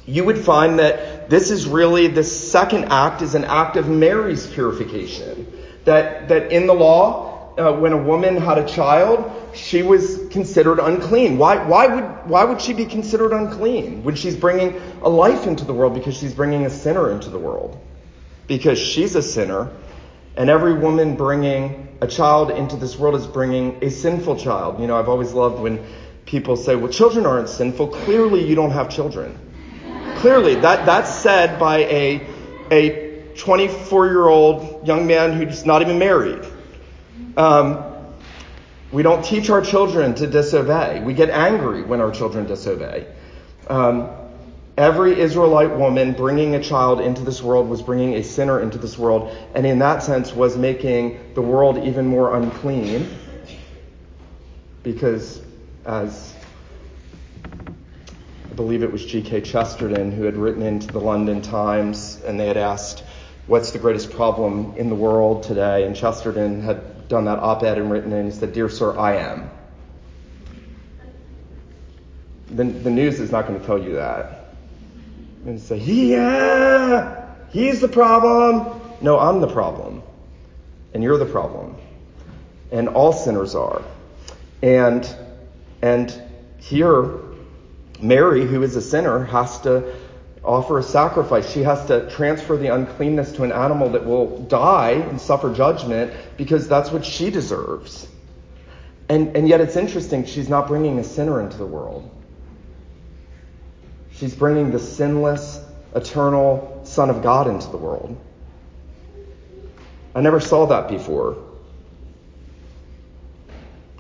you 0.06 0.24
would 0.24 0.38
find 0.38 0.78
that 0.78 1.28
this 1.28 1.50
is 1.50 1.66
really 1.66 2.06
the 2.06 2.24
second 2.24 2.86
act 2.86 3.22
is 3.22 3.34
an 3.34 3.44
act 3.44 3.76
of 3.76 3.88
Mary's 3.88 4.46
purification. 4.46 5.52
That, 5.84 6.28
that 6.28 6.52
in 6.52 6.66
the 6.66 6.74
law, 6.74 7.35
uh, 7.58 7.72
when 7.72 7.92
a 7.92 7.96
woman 7.96 8.36
had 8.36 8.58
a 8.58 8.66
child, 8.66 9.32
she 9.54 9.82
was 9.82 10.28
considered 10.30 10.78
unclean. 10.78 11.38
Why, 11.38 11.64
why, 11.64 11.86
would, 11.86 12.04
why 12.28 12.44
would 12.44 12.60
she 12.60 12.72
be 12.74 12.84
considered 12.84 13.32
unclean 13.32 14.04
when 14.04 14.14
she's 14.14 14.36
bringing 14.36 14.80
a 15.02 15.08
life 15.08 15.46
into 15.46 15.64
the 15.64 15.72
world? 15.72 15.94
Because 15.94 16.16
she's 16.16 16.34
bringing 16.34 16.66
a 16.66 16.70
sinner 16.70 17.10
into 17.10 17.30
the 17.30 17.38
world. 17.38 17.78
Because 18.46 18.78
she's 18.78 19.14
a 19.14 19.22
sinner, 19.22 19.70
and 20.36 20.50
every 20.50 20.74
woman 20.74 21.16
bringing 21.16 21.96
a 22.00 22.06
child 22.06 22.50
into 22.50 22.76
this 22.76 22.98
world 22.98 23.14
is 23.14 23.26
bringing 23.26 23.82
a 23.82 23.90
sinful 23.90 24.36
child. 24.36 24.78
You 24.80 24.86
know, 24.86 24.96
I've 24.98 25.08
always 25.08 25.32
loved 25.32 25.60
when 25.60 25.84
people 26.26 26.56
say, 26.56 26.76
well, 26.76 26.92
children 26.92 27.24
aren't 27.24 27.48
sinful. 27.48 27.88
Clearly, 27.88 28.46
you 28.46 28.54
don't 28.54 28.70
have 28.70 28.90
children. 28.90 29.38
Clearly, 30.16 30.56
that, 30.56 30.84
that's 30.84 31.14
said 31.14 31.58
by 31.58 31.78
a, 31.78 32.26
a 32.70 33.32
24 33.36 34.06
year 34.06 34.26
old 34.26 34.86
young 34.86 35.06
man 35.06 35.32
who's 35.32 35.64
not 35.64 35.80
even 35.80 35.98
married. 35.98 36.44
Um, 37.36 37.84
we 38.92 39.02
don't 39.02 39.24
teach 39.24 39.50
our 39.50 39.60
children 39.60 40.14
to 40.14 40.26
disobey. 40.26 41.02
We 41.04 41.14
get 41.14 41.30
angry 41.30 41.82
when 41.82 42.00
our 42.00 42.10
children 42.10 42.46
disobey. 42.46 43.06
Um, 43.68 44.08
every 44.78 45.18
Israelite 45.18 45.76
woman 45.76 46.12
bringing 46.12 46.54
a 46.54 46.62
child 46.62 47.00
into 47.00 47.22
this 47.22 47.42
world 47.42 47.68
was 47.68 47.82
bringing 47.82 48.14
a 48.14 48.22
sinner 48.22 48.60
into 48.60 48.78
this 48.78 48.96
world, 48.96 49.36
and 49.54 49.66
in 49.66 49.80
that 49.80 50.02
sense 50.02 50.32
was 50.32 50.56
making 50.56 51.34
the 51.34 51.42
world 51.42 51.78
even 51.78 52.06
more 52.06 52.36
unclean. 52.36 53.08
Because, 54.82 55.42
as 55.84 56.32
I 57.44 58.54
believe 58.54 58.84
it 58.84 58.92
was 58.92 59.04
G.K. 59.04 59.40
Chesterton 59.40 60.12
who 60.12 60.22
had 60.24 60.36
written 60.36 60.62
into 60.62 60.86
the 60.86 61.00
London 61.00 61.42
Times, 61.42 62.20
and 62.24 62.38
they 62.38 62.46
had 62.46 62.56
asked, 62.56 63.02
What's 63.46 63.70
the 63.70 63.78
greatest 63.78 64.10
problem 64.10 64.74
in 64.76 64.88
the 64.88 64.94
world 64.94 65.44
today? 65.44 65.84
And 65.84 65.94
Chesterton 65.94 66.62
had 66.62 66.95
done 67.08 67.24
that 67.26 67.38
op-ed 67.38 67.78
and 67.78 67.90
written 67.90 68.12
it 68.12 68.20
and 68.20 68.32
he 68.32 68.36
said, 68.36 68.52
Dear 68.52 68.68
Sir, 68.68 68.96
I 68.98 69.16
am. 69.16 69.50
The, 72.48 72.64
the 72.64 72.90
news 72.90 73.20
is 73.20 73.30
not 73.30 73.46
going 73.46 73.58
to 73.60 73.66
tell 73.66 73.78
you 73.78 73.94
that. 73.94 74.54
And 75.44 75.60
say, 75.60 75.78
yeah, 75.78 77.34
he's 77.50 77.80
the 77.80 77.88
problem. 77.88 78.80
No, 79.00 79.18
I'm 79.18 79.40
the 79.40 79.48
problem. 79.48 80.02
And 80.94 81.02
you're 81.02 81.18
the 81.18 81.26
problem. 81.26 81.76
And 82.72 82.88
all 82.88 83.12
sinners 83.12 83.54
are. 83.54 83.82
And, 84.62 85.08
and 85.82 86.22
here, 86.58 87.20
Mary, 88.00 88.46
who 88.46 88.62
is 88.62 88.74
a 88.76 88.82
sinner, 88.82 89.24
has 89.24 89.60
to 89.60 89.94
offer 90.44 90.78
a 90.78 90.82
sacrifice. 90.82 91.50
She 91.50 91.62
has 91.62 91.86
to 91.86 92.08
transfer 92.10 92.56
the 92.56 92.68
uncleanness 92.74 93.32
to 93.32 93.44
an 93.44 93.52
animal 93.52 93.90
that 93.90 94.04
will 94.04 94.38
die 94.42 94.92
and 94.92 95.20
suffer 95.20 95.52
judgment 95.52 96.12
because 96.36 96.68
that's 96.68 96.90
what 96.90 97.04
she 97.04 97.30
deserves. 97.30 98.08
And, 99.08 99.36
and 99.36 99.48
yet 99.48 99.60
it's 99.60 99.76
interesting, 99.76 100.24
she's 100.24 100.48
not 100.48 100.68
bringing 100.68 100.98
a 100.98 101.04
sinner 101.04 101.40
into 101.40 101.56
the 101.56 101.66
world. 101.66 102.10
She's 104.12 104.34
bringing 104.34 104.70
the 104.70 104.78
sinless, 104.78 105.60
eternal 105.94 106.80
Son 106.84 107.10
of 107.10 107.22
God 107.22 107.48
into 107.48 107.68
the 107.68 107.76
world. 107.76 108.16
I 110.14 110.22
never 110.22 110.40
saw 110.40 110.66
that 110.66 110.88
before. 110.88 111.36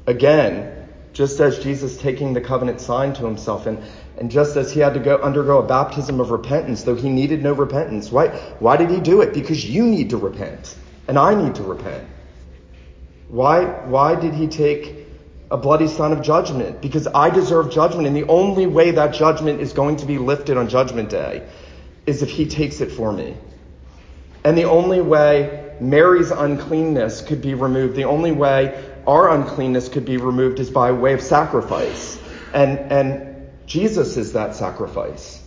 Again, 0.06 0.88
just 1.12 1.40
as 1.40 1.58
Jesus 1.58 1.98
taking 1.98 2.32
the 2.32 2.40
covenant 2.40 2.80
sign 2.80 3.12
to 3.14 3.24
himself 3.24 3.66
and 3.66 3.78
and 4.18 4.30
just 4.30 4.56
as 4.56 4.72
he 4.72 4.80
had 4.80 4.94
to 4.94 5.00
go 5.00 5.18
undergo 5.18 5.58
a 5.58 5.66
baptism 5.66 6.20
of 6.20 6.30
repentance, 6.30 6.84
though 6.84 6.94
he 6.94 7.10
needed 7.10 7.42
no 7.42 7.52
repentance, 7.52 8.10
why, 8.10 8.28
why 8.58 8.76
did 8.76 8.90
he 8.90 9.00
do 9.00 9.20
it? 9.20 9.34
Because 9.34 9.68
you 9.68 9.84
need 9.84 10.10
to 10.10 10.16
repent, 10.16 10.74
and 11.06 11.18
I 11.18 11.34
need 11.34 11.54
to 11.56 11.62
repent. 11.62 12.08
Why, 13.28 13.64
why 13.64 14.14
did 14.14 14.32
he 14.32 14.46
take 14.46 15.06
a 15.50 15.56
bloody 15.56 15.88
sign 15.88 16.12
of 16.12 16.22
judgment? 16.22 16.80
Because 16.80 17.06
I 17.06 17.28
deserve 17.28 17.70
judgment, 17.70 18.06
and 18.06 18.16
the 18.16 18.26
only 18.26 18.66
way 18.66 18.92
that 18.92 19.12
judgment 19.12 19.60
is 19.60 19.72
going 19.72 19.96
to 19.96 20.06
be 20.06 20.16
lifted 20.16 20.56
on 20.56 20.68
judgment 20.68 21.10
day 21.10 21.46
is 22.06 22.22
if 22.22 22.30
he 22.30 22.46
takes 22.46 22.80
it 22.80 22.92
for 22.92 23.12
me. 23.12 23.36
And 24.44 24.56
the 24.56 24.64
only 24.64 25.00
way 25.02 25.74
Mary's 25.80 26.30
uncleanness 26.30 27.20
could 27.20 27.42
be 27.42 27.54
removed, 27.54 27.96
the 27.96 28.04
only 28.04 28.32
way 28.32 28.82
our 29.06 29.30
uncleanness 29.30 29.88
could 29.88 30.04
be 30.04 30.16
removed 30.16 30.58
is 30.58 30.70
by 30.70 30.92
way 30.92 31.12
of 31.12 31.20
sacrifice. 31.20 32.18
And, 32.54 32.78
and 32.78 33.35
Jesus 33.66 34.16
is 34.16 34.32
that 34.32 34.54
sacrifice. 34.54 35.42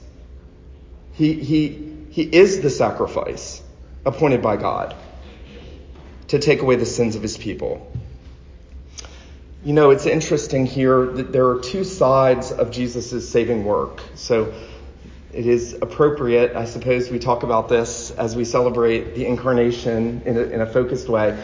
He, 1.13 1.33
he, 1.33 1.95
he 2.09 2.23
is 2.23 2.61
the 2.61 2.69
sacrifice 2.69 3.61
appointed 4.05 4.41
by 4.41 4.57
God 4.57 4.95
to 6.27 6.39
take 6.39 6.61
away 6.61 6.75
the 6.75 6.85
sins 6.85 7.15
of 7.15 7.21
his 7.21 7.37
people. 7.37 7.91
You 9.63 9.73
know, 9.73 9.89
it's 9.89 10.05
interesting 10.05 10.65
here 10.65 11.05
that 11.05 11.33
there 11.33 11.49
are 11.49 11.59
two 11.59 11.83
sides 11.83 12.51
of 12.51 12.71
Jesus' 12.71 13.29
saving 13.29 13.65
work. 13.65 14.01
So 14.15 14.53
it 15.33 15.45
is 15.45 15.73
appropriate, 15.73 16.55
I 16.55 16.65
suppose, 16.65 17.09
we 17.09 17.19
talk 17.19 17.43
about 17.43 17.67
this 17.67 18.11
as 18.11 18.35
we 18.35 18.45
celebrate 18.45 19.15
the 19.15 19.25
incarnation 19.25 20.21
in 20.25 20.37
a, 20.37 20.41
in 20.41 20.61
a 20.61 20.65
focused 20.65 21.09
way. 21.09 21.37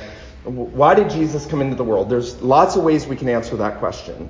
Why 0.44 0.96
did 0.96 1.10
Jesus 1.10 1.46
come 1.46 1.62
into 1.62 1.76
the 1.76 1.84
world? 1.84 2.10
There's 2.10 2.42
lots 2.42 2.76
of 2.76 2.84
ways 2.84 3.06
we 3.06 3.16
can 3.16 3.30
answer 3.30 3.58
that 3.58 3.80
question. 3.80 4.30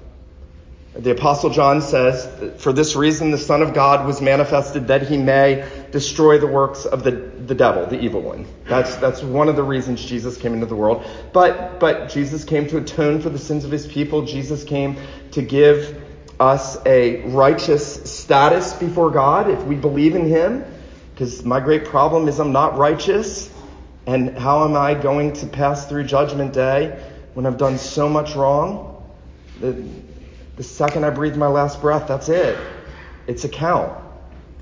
The 0.97 1.11
apostle 1.11 1.49
John 1.49 1.81
says, 1.81 2.25
for 2.61 2.71
this 2.71 2.95
reason 2.95 3.31
the 3.31 3.37
Son 3.37 3.61
of 3.61 3.73
God 3.73 4.05
was 4.05 4.21
manifested 4.21 4.87
that 4.87 5.01
he 5.01 5.17
may 5.17 5.69
destroy 5.91 6.37
the 6.37 6.47
works 6.47 6.85
of 6.85 7.03
the, 7.03 7.11
the 7.11 7.53
devil, 7.53 7.85
the 7.85 7.99
evil 7.99 8.21
one. 8.21 8.47
That's, 8.63 8.95
that's 8.95 9.21
one 9.21 9.49
of 9.49 9.57
the 9.57 9.63
reasons 9.63 10.05
Jesus 10.05 10.37
came 10.37 10.53
into 10.53 10.67
the 10.67 10.75
world. 10.75 11.05
But, 11.33 11.81
but 11.81 12.09
Jesus 12.09 12.45
came 12.45 12.67
to 12.69 12.77
atone 12.77 13.19
for 13.19 13.29
the 13.29 13.37
sins 13.37 13.65
of 13.65 13.71
his 13.71 13.85
people. 13.85 14.25
Jesus 14.25 14.63
came 14.63 14.95
to 15.31 15.41
give 15.41 16.01
us 16.39 16.77
a 16.85 17.23
righteous 17.23 18.09
status 18.09 18.71
before 18.71 19.11
God 19.11 19.49
if 19.49 19.61
we 19.63 19.75
believe 19.75 20.15
in 20.15 20.25
him. 20.27 20.63
Because 21.13 21.43
my 21.43 21.59
great 21.59 21.85
problem 21.85 22.29
is 22.29 22.39
I'm 22.39 22.53
not 22.53 22.77
righteous. 22.77 23.51
And 24.07 24.37
how 24.37 24.63
am 24.63 24.77
I 24.77 24.93
going 24.93 25.33
to 25.33 25.47
pass 25.47 25.87
through 25.87 26.05
judgment 26.05 26.53
day 26.53 27.05
when 27.33 27.45
I've 27.45 27.57
done 27.57 27.79
so 27.79 28.07
much 28.07 28.33
wrong? 28.35 29.03
The 29.59 29.83
second 30.63 31.03
I 31.03 31.09
breathe 31.09 31.35
my 31.35 31.47
last 31.47 31.81
breath, 31.81 32.07
that's 32.07 32.29
it. 32.29 32.57
It's 33.27 33.43
a 33.43 33.49
count 33.49 34.01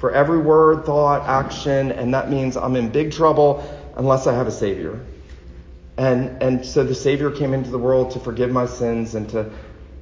for 0.03 0.11
every 0.11 0.39
word, 0.39 0.85
thought, 0.85 1.21
action, 1.29 1.91
and 1.93 2.13
that 2.13 2.29
means 2.29 2.57
I'm 2.57 2.75
in 2.75 2.89
big 2.89 3.13
trouble 3.13 3.63
unless 3.95 4.27
I 4.27 4.33
have 4.33 4.47
a 4.47 4.51
Savior. 4.51 4.99
And, 5.97 6.41
and 6.41 6.65
so 6.65 6.83
the 6.83 6.93
Savior 6.93 7.31
came 7.31 7.53
into 7.53 7.69
the 7.69 7.77
world 7.77 8.11
to 8.11 8.19
forgive 8.19 8.51
my 8.51 8.65
sins 8.65 9.15
and 9.15 9.29
to 9.29 9.49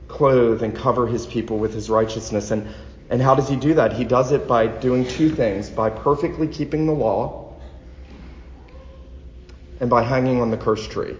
clothe 0.08 0.64
and 0.64 0.76
cover 0.76 1.06
his 1.06 1.28
people 1.28 1.60
with 1.60 1.74
his 1.74 1.88
righteousness. 1.88 2.50
And, 2.50 2.68
and 3.12 3.22
how 3.22 3.36
does 3.36 3.48
he 3.48 3.56
do 3.56 3.76
that? 3.76 3.94
He 3.94 4.04
does 4.04 4.32
it 4.32 4.48
by 4.48 4.66
doing 4.66 5.08
two 5.08 5.30
things 5.30 5.70
by 5.70 5.90
perfectly 5.90 6.48
keeping 6.48 6.88
the 6.88 6.94
law 6.94 7.54
and 9.80 9.90
by 9.90 10.02
hanging 10.02 10.42
on 10.42 10.50
the 10.50 10.58
curse 10.58 10.88
tree. 10.88 11.16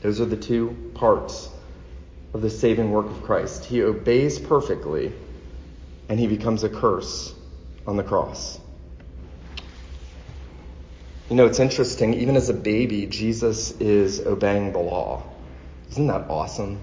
Those 0.00 0.20
are 0.20 0.26
the 0.26 0.36
two 0.36 0.90
parts 0.94 1.50
of 2.36 2.42
the 2.42 2.50
saving 2.50 2.90
work 2.90 3.06
of 3.06 3.22
Christ. 3.22 3.64
He 3.64 3.82
obeys 3.82 4.38
perfectly 4.38 5.10
and 6.10 6.20
he 6.20 6.26
becomes 6.26 6.64
a 6.64 6.68
curse 6.68 7.34
on 7.86 7.96
the 7.96 8.02
cross. 8.02 8.60
You 11.30 11.36
know, 11.36 11.46
it's 11.46 11.58
interesting, 11.58 12.12
even 12.12 12.36
as 12.36 12.50
a 12.50 12.54
baby, 12.54 13.06
Jesus 13.06 13.72
is 13.80 14.20
obeying 14.20 14.72
the 14.72 14.78
law. 14.78 15.22
Isn't 15.90 16.08
that 16.08 16.28
awesome? 16.28 16.78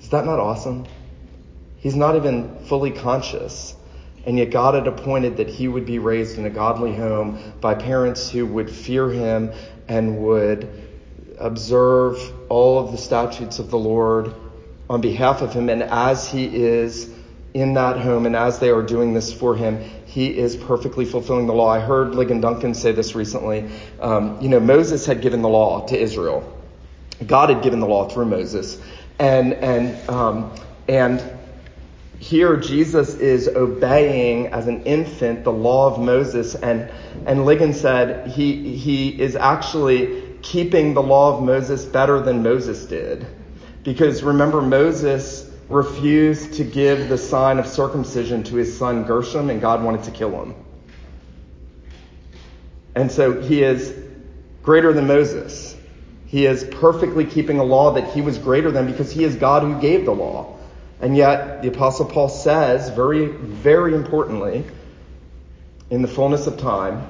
Is 0.00 0.08
that 0.08 0.24
not 0.24 0.40
awesome? 0.40 0.86
He's 1.76 1.94
not 1.94 2.16
even 2.16 2.64
fully 2.64 2.92
conscious. 2.92 3.76
And 4.24 4.38
yet 4.38 4.50
God 4.50 4.74
had 4.74 4.86
appointed 4.86 5.36
that 5.36 5.50
he 5.50 5.68
would 5.68 5.84
be 5.84 5.98
raised 5.98 6.38
in 6.38 6.46
a 6.46 6.50
godly 6.50 6.96
home 6.96 7.52
by 7.60 7.74
parents 7.74 8.30
who 8.30 8.46
would 8.46 8.70
fear 8.70 9.10
him 9.10 9.52
and 9.86 10.16
would 10.24 10.91
observe 11.42 12.18
all 12.48 12.78
of 12.78 12.92
the 12.92 12.98
statutes 12.98 13.58
of 13.58 13.70
the 13.70 13.78
Lord 13.78 14.34
on 14.88 15.00
behalf 15.00 15.42
of 15.42 15.52
him. 15.52 15.68
And 15.68 15.82
as 15.82 16.28
he 16.28 16.44
is 16.44 17.12
in 17.54 17.74
that 17.74 17.98
home 17.98 18.26
and 18.26 18.34
as 18.34 18.58
they 18.58 18.70
are 18.70 18.82
doing 18.82 19.12
this 19.12 19.32
for 19.32 19.54
him, 19.54 19.78
he 20.06 20.36
is 20.36 20.56
perfectly 20.56 21.04
fulfilling 21.04 21.46
the 21.46 21.54
law. 21.54 21.68
I 21.68 21.80
heard 21.80 22.12
Ligon 22.12 22.40
Duncan 22.40 22.74
say 22.74 22.92
this 22.92 23.14
recently. 23.14 23.70
Um, 24.00 24.40
you 24.40 24.48
know, 24.48 24.60
Moses 24.60 25.06
had 25.06 25.20
given 25.20 25.42
the 25.42 25.48
law 25.48 25.86
to 25.86 25.98
Israel. 25.98 26.58
God 27.26 27.50
had 27.50 27.62
given 27.62 27.80
the 27.80 27.86
law 27.86 28.08
through 28.08 28.26
Moses. 28.26 28.80
And, 29.18 29.54
and, 29.54 30.08
um, 30.08 30.54
and 30.88 31.22
here 32.18 32.56
Jesus 32.56 33.14
is 33.14 33.48
obeying 33.48 34.48
as 34.48 34.66
an 34.66 34.84
infant 34.84 35.44
the 35.44 35.52
law 35.52 35.92
of 35.92 36.00
Moses. 36.00 36.54
And, 36.54 36.90
and 37.26 37.40
Ligon 37.40 37.74
said 37.74 38.28
he, 38.28 38.76
he 38.76 39.08
is 39.08 39.36
actually 39.36 40.31
keeping 40.42 40.94
the 40.94 41.02
law 41.02 41.36
of 41.36 41.42
Moses 41.42 41.84
better 41.84 42.20
than 42.20 42.42
Moses 42.42 42.84
did. 42.84 43.26
Because 43.84 44.22
remember, 44.22 44.60
Moses 44.60 45.50
refused 45.68 46.54
to 46.54 46.64
give 46.64 47.08
the 47.08 47.16
sign 47.16 47.58
of 47.58 47.66
circumcision 47.66 48.42
to 48.44 48.56
his 48.56 48.76
son 48.76 49.04
Gershom, 49.04 49.50
and 49.50 49.60
God 49.60 49.82
wanted 49.82 50.04
to 50.04 50.10
kill 50.10 50.42
him. 50.42 50.54
And 52.94 53.10
so 53.10 53.40
he 53.40 53.62
is 53.62 53.94
greater 54.62 54.92
than 54.92 55.06
Moses. 55.06 55.76
He 56.26 56.46
is 56.46 56.64
perfectly 56.64 57.24
keeping 57.24 57.58
a 57.58 57.64
law 57.64 57.92
that 57.92 58.12
he 58.12 58.20
was 58.20 58.38
greater 58.38 58.70
than 58.70 58.86
because 58.86 59.10
he 59.10 59.24
is 59.24 59.36
God 59.36 59.62
who 59.62 59.80
gave 59.80 60.04
the 60.04 60.14
law. 60.14 60.58
And 61.00 61.16
yet, 61.16 61.62
the 61.62 61.68
Apostle 61.68 62.06
Paul 62.06 62.28
says, 62.28 62.90
very, 62.90 63.26
very 63.26 63.94
importantly, 63.94 64.64
in 65.90 66.00
the 66.00 66.08
fullness 66.08 66.46
of 66.46 66.58
time, 66.58 67.06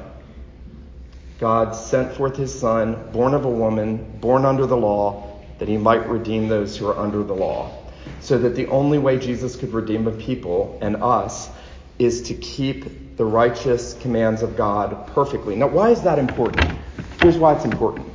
God 1.42 1.74
sent 1.74 2.14
forth 2.14 2.36
his 2.36 2.56
Son, 2.56 3.10
born 3.10 3.34
of 3.34 3.44
a 3.44 3.50
woman, 3.50 4.20
born 4.20 4.44
under 4.44 4.64
the 4.64 4.76
law, 4.76 5.44
that 5.58 5.66
he 5.66 5.76
might 5.76 6.08
redeem 6.08 6.46
those 6.46 6.76
who 6.76 6.86
are 6.86 6.96
under 6.96 7.24
the 7.24 7.34
law. 7.34 7.90
So 8.20 8.38
that 8.38 8.54
the 8.54 8.68
only 8.68 8.98
way 8.98 9.18
Jesus 9.18 9.56
could 9.56 9.72
redeem 9.72 10.06
a 10.06 10.12
people 10.12 10.78
and 10.80 11.02
us 11.02 11.50
is 11.98 12.22
to 12.28 12.34
keep 12.34 13.16
the 13.16 13.24
righteous 13.24 13.94
commands 13.94 14.42
of 14.42 14.54
God 14.54 15.08
perfectly. 15.08 15.56
Now, 15.56 15.66
why 15.66 15.90
is 15.90 16.02
that 16.02 16.20
important? 16.20 16.78
Here's 17.18 17.36
why 17.36 17.56
it's 17.56 17.64
important. 17.64 18.14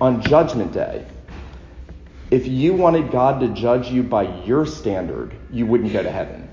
On 0.00 0.20
Judgment 0.20 0.72
Day, 0.72 1.06
if 2.32 2.48
you 2.48 2.74
wanted 2.74 3.12
God 3.12 3.38
to 3.38 3.48
judge 3.50 3.88
you 3.88 4.02
by 4.02 4.42
your 4.42 4.66
standard, 4.66 5.32
you 5.48 5.64
wouldn't 5.64 5.92
go 5.92 6.02
to 6.02 6.10
heaven. 6.10 6.50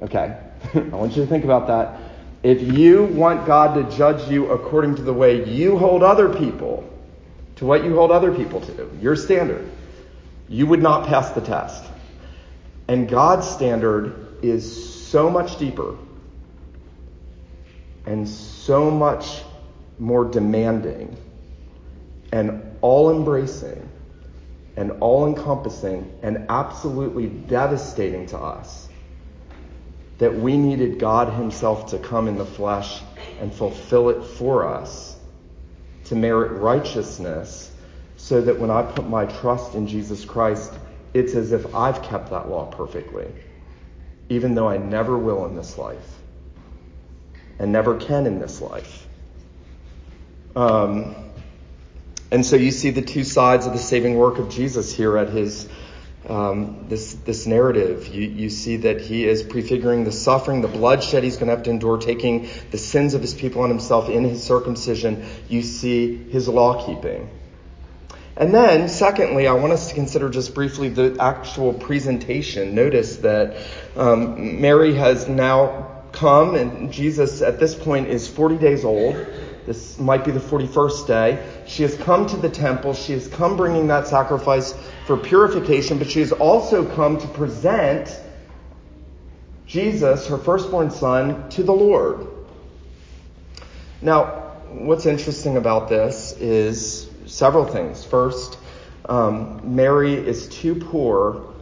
Okay? 0.00 0.40
I 0.74 0.78
want 0.78 1.14
you 1.14 1.24
to 1.24 1.28
think 1.28 1.44
about 1.44 1.66
that. 1.66 2.13
If 2.44 2.60
you 2.60 3.04
want 3.04 3.46
God 3.46 3.74
to 3.74 3.96
judge 3.96 4.30
you 4.30 4.50
according 4.50 4.96
to 4.96 5.02
the 5.02 5.14
way 5.14 5.48
you 5.48 5.78
hold 5.78 6.02
other 6.02 6.28
people, 6.28 6.84
to 7.56 7.64
what 7.64 7.84
you 7.84 7.94
hold 7.94 8.10
other 8.10 8.34
people 8.34 8.60
to, 8.60 8.90
your 9.00 9.16
standard, 9.16 9.66
you 10.46 10.66
would 10.66 10.82
not 10.82 11.06
pass 11.06 11.30
the 11.30 11.40
test. 11.40 11.82
And 12.86 13.08
God's 13.08 13.48
standard 13.48 14.36
is 14.42 15.06
so 15.06 15.30
much 15.30 15.58
deeper 15.58 15.96
and 18.04 18.28
so 18.28 18.90
much 18.90 19.40
more 19.98 20.26
demanding 20.26 21.16
and 22.30 22.76
all 22.82 23.10
embracing 23.10 23.88
and 24.76 24.90
all 25.00 25.26
encompassing 25.26 26.12
and 26.22 26.44
absolutely 26.50 27.28
devastating 27.28 28.26
to 28.26 28.38
us 28.38 28.83
that 30.18 30.34
we 30.34 30.56
needed 30.56 30.98
God 30.98 31.32
Himself 31.32 31.90
to 31.90 31.98
come 31.98 32.28
in 32.28 32.38
the 32.38 32.46
flesh 32.46 33.02
and 33.40 33.52
fulfill 33.52 34.10
it 34.10 34.24
for 34.24 34.68
us 34.68 35.16
to 36.04 36.14
merit 36.14 36.52
righteousness 36.60 37.70
so 38.16 38.40
that 38.40 38.58
when 38.58 38.70
I 38.70 38.82
put 38.82 39.08
my 39.08 39.26
trust 39.26 39.74
in 39.74 39.86
Jesus 39.86 40.24
Christ, 40.24 40.72
it's 41.12 41.34
as 41.34 41.52
if 41.52 41.74
I've 41.74 42.02
kept 42.02 42.30
that 42.30 42.48
law 42.48 42.66
perfectly, 42.66 43.26
even 44.28 44.54
though 44.54 44.68
I 44.68 44.78
never 44.78 45.18
will 45.18 45.46
in 45.46 45.56
this 45.56 45.78
life 45.78 46.18
and 47.58 47.72
never 47.72 47.96
can 47.96 48.26
in 48.26 48.38
this 48.38 48.60
life. 48.60 49.06
Um, 50.56 51.14
and 52.30 52.44
so 52.44 52.56
you 52.56 52.70
see 52.70 52.90
the 52.90 53.02
two 53.02 53.24
sides 53.24 53.66
of 53.66 53.72
the 53.72 53.78
saving 53.78 54.16
work 54.16 54.38
of 54.38 54.50
Jesus 54.50 54.94
here 54.94 55.16
at 55.16 55.28
his 55.28 55.68
um, 56.28 56.86
this 56.88 57.14
this 57.14 57.46
narrative. 57.46 58.08
You 58.08 58.28
you 58.28 58.50
see 58.50 58.78
that 58.78 59.00
he 59.00 59.26
is 59.26 59.42
prefiguring 59.42 60.04
the 60.04 60.12
suffering, 60.12 60.62
the 60.62 60.68
bloodshed 60.68 61.24
he's 61.24 61.36
going 61.36 61.48
to 61.48 61.54
have 61.54 61.64
to 61.64 61.70
endure, 61.70 61.98
taking 61.98 62.48
the 62.70 62.78
sins 62.78 63.14
of 63.14 63.20
his 63.20 63.34
people 63.34 63.62
on 63.62 63.68
himself 63.68 64.08
in 64.08 64.24
his 64.24 64.42
circumcision. 64.42 65.26
You 65.48 65.62
see 65.62 66.16
his 66.16 66.48
law 66.48 66.84
keeping. 66.84 67.30
And 68.36 68.52
then, 68.52 68.88
secondly, 68.88 69.46
I 69.46 69.52
want 69.52 69.72
us 69.72 69.90
to 69.90 69.94
consider 69.94 70.28
just 70.28 70.54
briefly 70.54 70.88
the 70.88 71.16
actual 71.20 71.72
presentation. 71.72 72.74
Notice 72.74 73.18
that 73.18 73.56
um, 73.96 74.60
Mary 74.60 74.94
has 74.94 75.28
now 75.28 76.02
come, 76.10 76.56
and 76.56 76.92
Jesus 76.92 77.42
at 77.42 77.60
this 77.60 77.76
point 77.76 78.08
is 78.08 78.26
40 78.26 78.58
days 78.58 78.84
old. 78.84 79.14
This 79.66 79.98
might 79.98 80.24
be 80.24 80.30
the 80.30 80.40
41st 80.40 81.06
day. 81.06 81.46
She 81.66 81.82
has 81.82 81.96
come 81.96 82.26
to 82.26 82.36
the 82.36 82.50
temple. 82.50 82.94
She 82.94 83.12
has 83.12 83.28
come 83.28 83.56
bringing 83.56 83.86
that 83.88 84.06
sacrifice 84.06 84.74
for 85.06 85.16
purification, 85.16 85.98
but 85.98 86.10
she 86.10 86.20
has 86.20 86.32
also 86.32 86.84
come 86.94 87.18
to 87.20 87.26
present 87.28 88.14
Jesus, 89.66 90.28
her 90.28 90.38
firstborn 90.38 90.90
son, 90.90 91.48
to 91.50 91.62
the 91.62 91.72
Lord. 91.72 92.26
Now, 94.02 94.24
what's 94.68 95.06
interesting 95.06 95.56
about 95.56 95.88
this 95.88 96.32
is 96.32 97.08
several 97.26 97.64
things. 97.64 98.04
First, 98.04 98.58
um, 99.06 99.74
Mary 99.74 100.14
is 100.14 100.48
too 100.48 100.74
poor 100.74 101.54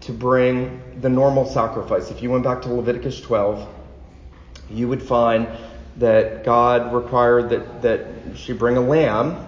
to 0.00 0.12
bring 0.12 0.82
the 1.00 1.08
normal 1.08 1.46
sacrifice. 1.46 2.10
If 2.10 2.22
you 2.22 2.30
went 2.30 2.44
back 2.44 2.62
to 2.62 2.68
Leviticus 2.72 3.20
12, 3.20 3.68
you 4.70 4.88
would 4.88 5.02
find 5.02 5.48
that 5.96 6.44
God 6.44 6.92
required 6.92 7.50
that, 7.50 7.82
that 7.82 8.06
she 8.34 8.52
bring 8.52 8.76
a 8.76 8.80
lamb. 8.80 9.46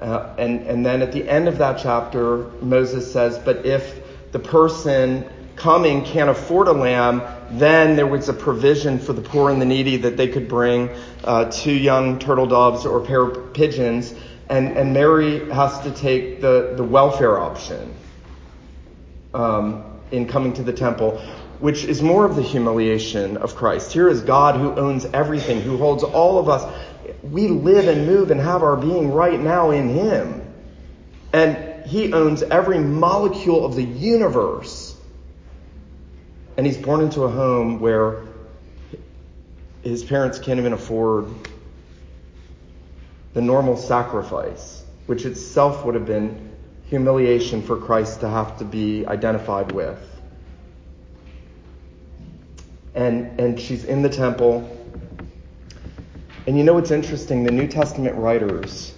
Uh, 0.00 0.34
and, 0.38 0.62
and 0.66 0.86
then 0.86 1.02
at 1.02 1.12
the 1.12 1.28
end 1.28 1.48
of 1.48 1.58
that 1.58 1.80
chapter, 1.82 2.50
Moses 2.62 3.12
says, 3.12 3.38
But 3.38 3.66
if 3.66 4.00
the 4.32 4.38
person 4.38 5.28
coming 5.56 6.04
can't 6.04 6.30
afford 6.30 6.68
a 6.68 6.72
lamb, 6.72 7.22
then 7.58 7.96
there 7.96 8.06
was 8.06 8.28
a 8.28 8.32
provision 8.32 8.98
for 8.98 9.12
the 9.12 9.20
poor 9.20 9.50
and 9.50 9.60
the 9.60 9.66
needy 9.66 9.98
that 9.98 10.16
they 10.16 10.28
could 10.28 10.48
bring 10.48 10.88
uh, 11.24 11.50
two 11.50 11.72
young 11.72 12.18
turtle 12.18 12.46
doves 12.46 12.86
or 12.86 13.02
a 13.02 13.04
pair 13.04 13.22
of 13.22 13.52
pigeons. 13.52 14.14
And, 14.48 14.76
and 14.76 14.94
Mary 14.94 15.50
has 15.50 15.78
to 15.80 15.90
take 15.90 16.40
the, 16.40 16.74
the 16.76 16.84
welfare 16.84 17.38
option 17.38 17.94
um, 19.34 19.84
in 20.10 20.26
coming 20.26 20.52
to 20.54 20.62
the 20.62 20.72
temple 20.72 21.20
which 21.60 21.84
is 21.84 22.00
more 22.02 22.24
of 22.24 22.36
the 22.36 22.42
humiliation 22.42 23.36
of 23.36 23.54
Christ. 23.54 23.92
Here 23.92 24.08
is 24.08 24.22
God 24.22 24.56
who 24.56 24.74
owns 24.74 25.04
everything, 25.04 25.60
who 25.60 25.76
holds 25.76 26.02
all 26.02 26.38
of 26.38 26.48
us. 26.48 26.64
We 27.22 27.48
live 27.48 27.86
and 27.86 28.06
move 28.06 28.30
and 28.30 28.40
have 28.40 28.62
our 28.62 28.76
being 28.76 29.12
right 29.12 29.38
now 29.38 29.70
in 29.70 29.90
Him. 29.90 30.42
And 31.32 31.86
He 31.86 32.12
owns 32.12 32.42
every 32.42 32.78
molecule 32.78 33.64
of 33.64 33.74
the 33.74 33.84
universe. 33.84 34.96
And 36.56 36.66
He's 36.66 36.78
born 36.78 37.02
into 37.02 37.24
a 37.24 37.30
home 37.30 37.78
where 37.78 38.24
his 39.82 40.04
parents 40.04 40.38
can't 40.38 40.58
even 40.58 40.72
afford 40.72 41.26
the 43.32 43.40
normal 43.40 43.76
sacrifice, 43.76 44.82
which 45.06 45.24
itself 45.24 45.84
would 45.84 45.94
have 45.94 46.06
been 46.06 46.50
humiliation 46.88 47.62
for 47.62 47.76
Christ 47.76 48.20
to 48.20 48.28
have 48.28 48.58
to 48.58 48.64
be 48.64 49.06
identified 49.06 49.72
with 49.72 50.19
and, 52.94 53.38
and 53.38 53.60
she's 53.60 53.84
in 53.84 54.02
the 54.02 54.08
temple. 54.08 54.76
And 56.46 56.56
you 56.56 56.64
know 56.64 56.74
what's 56.74 56.90
interesting? 56.90 57.44
The 57.44 57.52
New 57.52 57.68
Testament 57.68 58.16
writers 58.16 58.94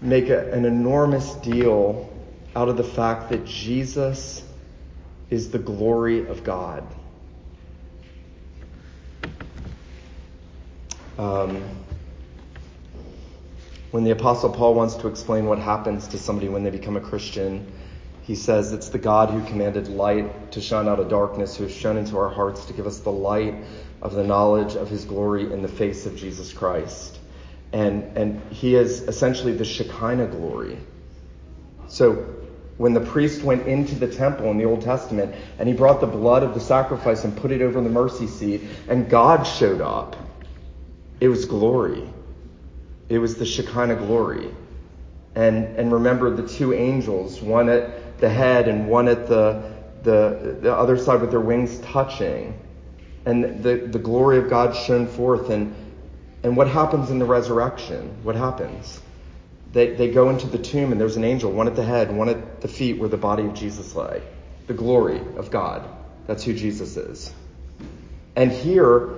make 0.00 0.28
a, 0.28 0.50
an 0.52 0.64
enormous 0.64 1.34
deal 1.36 2.12
out 2.54 2.68
of 2.68 2.76
the 2.76 2.84
fact 2.84 3.30
that 3.30 3.44
Jesus 3.44 4.42
is 5.30 5.50
the 5.50 5.58
glory 5.58 6.26
of 6.26 6.42
God. 6.44 6.84
Um, 11.18 11.62
when 13.90 14.04
the 14.04 14.10
Apostle 14.12 14.50
Paul 14.50 14.74
wants 14.74 14.94
to 14.96 15.08
explain 15.08 15.46
what 15.46 15.58
happens 15.58 16.06
to 16.08 16.18
somebody 16.18 16.48
when 16.48 16.62
they 16.62 16.70
become 16.70 16.96
a 16.96 17.00
Christian, 17.00 17.70
he 18.28 18.34
says 18.34 18.74
it's 18.74 18.90
the 18.90 18.98
God 18.98 19.30
who 19.30 19.42
commanded 19.46 19.88
light 19.88 20.52
to 20.52 20.60
shine 20.60 20.86
out 20.86 21.00
of 21.00 21.08
darkness, 21.08 21.56
who 21.56 21.64
has 21.64 21.72
shone 21.72 21.96
into 21.96 22.18
our 22.18 22.28
hearts 22.28 22.66
to 22.66 22.74
give 22.74 22.86
us 22.86 22.98
the 22.98 23.10
light 23.10 23.54
of 24.02 24.12
the 24.12 24.22
knowledge 24.22 24.74
of 24.74 24.90
his 24.90 25.06
glory 25.06 25.50
in 25.50 25.62
the 25.62 25.68
face 25.68 26.04
of 26.04 26.14
Jesus 26.14 26.52
Christ. 26.52 27.18
And, 27.72 28.18
and 28.18 28.42
he 28.52 28.74
is 28.74 29.00
essentially 29.00 29.54
the 29.54 29.64
Shekinah 29.64 30.26
glory. 30.26 30.76
So 31.86 32.16
when 32.76 32.92
the 32.92 33.00
priest 33.00 33.42
went 33.44 33.66
into 33.66 33.94
the 33.94 34.08
temple 34.08 34.50
in 34.50 34.58
the 34.58 34.66
Old 34.66 34.82
Testament 34.82 35.34
and 35.58 35.66
he 35.66 35.74
brought 35.74 36.02
the 36.02 36.06
blood 36.06 36.42
of 36.42 36.52
the 36.52 36.60
sacrifice 36.60 37.24
and 37.24 37.34
put 37.34 37.50
it 37.50 37.62
over 37.62 37.80
the 37.80 37.88
mercy 37.88 38.26
seat, 38.26 38.60
and 38.88 39.08
God 39.08 39.44
showed 39.44 39.80
up. 39.80 40.16
It 41.18 41.28
was 41.28 41.46
glory. 41.46 42.06
It 43.08 43.20
was 43.20 43.36
the 43.36 43.46
Shekinah 43.46 43.96
glory. 43.96 44.54
And, 45.34 45.78
and 45.78 45.90
remember 45.90 46.28
the 46.28 46.46
two 46.46 46.74
angels, 46.74 47.40
one 47.40 47.70
at 47.70 48.07
the 48.18 48.28
head 48.28 48.68
and 48.68 48.88
one 48.88 49.08
at 49.08 49.28
the, 49.28 49.72
the, 50.02 50.58
the 50.60 50.74
other 50.74 50.96
side 50.96 51.20
with 51.20 51.30
their 51.30 51.40
wings 51.40 51.78
touching. 51.80 52.58
And 53.24 53.62
the, 53.62 53.76
the 53.76 53.98
glory 53.98 54.38
of 54.38 54.48
God 54.48 54.74
shone 54.74 55.06
forth. 55.06 55.50
And, 55.50 55.74
and 56.42 56.56
what 56.56 56.68
happens 56.68 57.10
in 57.10 57.18
the 57.18 57.24
resurrection? 57.24 58.16
What 58.22 58.36
happens? 58.36 59.00
They, 59.72 59.94
they 59.94 60.10
go 60.10 60.30
into 60.30 60.46
the 60.46 60.58
tomb 60.58 60.92
and 60.92 61.00
there's 61.00 61.16
an 61.16 61.24
angel, 61.24 61.52
one 61.52 61.66
at 61.66 61.76
the 61.76 61.84
head, 61.84 62.10
one 62.10 62.28
at 62.28 62.60
the 62.60 62.68
feet 62.68 62.98
where 62.98 63.08
the 63.08 63.18
body 63.18 63.44
of 63.44 63.54
Jesus 63.54 63.94
lay. 63.94 64.22
The 64.66 64.74
glory 64.74 65.20
of 65.36 65.50
God. 65.50 65.88
That's 66.26 66.44
who 66.44 66.54
Jesus 66.54 66.96
is. 66.96 67.32
And 68.34 68.52
here, 68.52 69.08